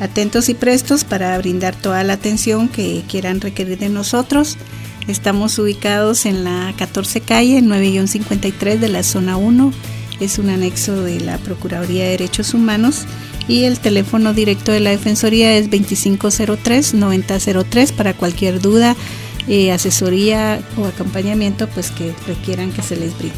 atentos 0.00 0.48
y 0.48 0.54
prestos 0.54 1.04
para 1.04 1.36
brindar 1.36 1.76
toda 1.76 2.02
la 2.04 2.14
atención 2.14 2.70
que 2.70 3.02
quieran 3.06 3.42
requerir 3.42 3.78
de 3.78 3.90
nosotros. 3.90 4.56
Estamos 5.08 5.58
ubicados 5.58 6.24
en 6.24 6.44
la 6.44 6.72
14 6.78 7.20
calle, 7.20 7.60
9-53 7.60 8.78
de 8.78 8.88
la 8.88 9.02
zona 9.02 9.36
1. 9.36 9.74
Es 10.20 10.38
un 10.38 10.48
anexo 10.48 11.02
de 11.02 11.20
la 11.20 11.36
Procuraduría 11.36 12.04
de 12.04 12.12
Derechos 12.12 12.54
Humanos 12.54 13.04
y 13.46 13.64
el 13.64 13.78
teléfono 13.78 14.32
directo 14.32 14.72
de 14.72 14.80
la 14.80 14.88
Defensoría 14.88 15.54
es 15.58 15.68
2503-9003 15.68 17.92
para 17.92 18.14
cualquier 18.14 18.62
duda, 18.62 18.96
eh, 19.48 19.72
asesoría 19.72 20.62
o 20.76 20.86
acompañamiento 20.86 21.68
pues 21.68 21.90
que 21.90 22.14
requieran 22.26 22.72
que 22.72 22.82
se 22.82 22.96
les 22.96 23.16
brinde. 23.18 23.36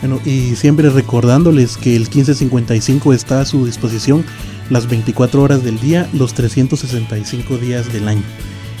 Bueno, 0.00 0.20
y 0.24 0.56
siempre 0.56 0.88
recordándoles 0.88 1.76
que 1.76 1.94
el 1.94 2.02
1555 2.02 3.12
está 3.12 3.40
a 3.40 3.44
su 3.44 3.66
disposición 3.66 4.24
las 4.70 4.88
24 4.88 5.42
horas 5.42 5.62
del 5.62 5.78
día, 5.78 6.08
los 6.12 6.32
365 6.32 7.58
días 7.58 7.92
del 7.92 8.08
año. 8.08 8.22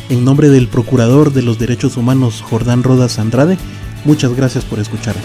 En 0.08 0.24
nombre 0.24 0.48
del 0.48 0.68
Procurador 0.68 1.32
de 1.32 1.42
los 1.42 1.58
Derechos 1.58 1.96
Humanos, 1.96 2.42
Jordán 2.42 2.82
Rodas 2.82 3.18
Andrade, 3.18 3.58
muchas 4.04 4.34
gracias 4.34 4.64
por 4.64 4.78
escucharnos. 4.78 5.24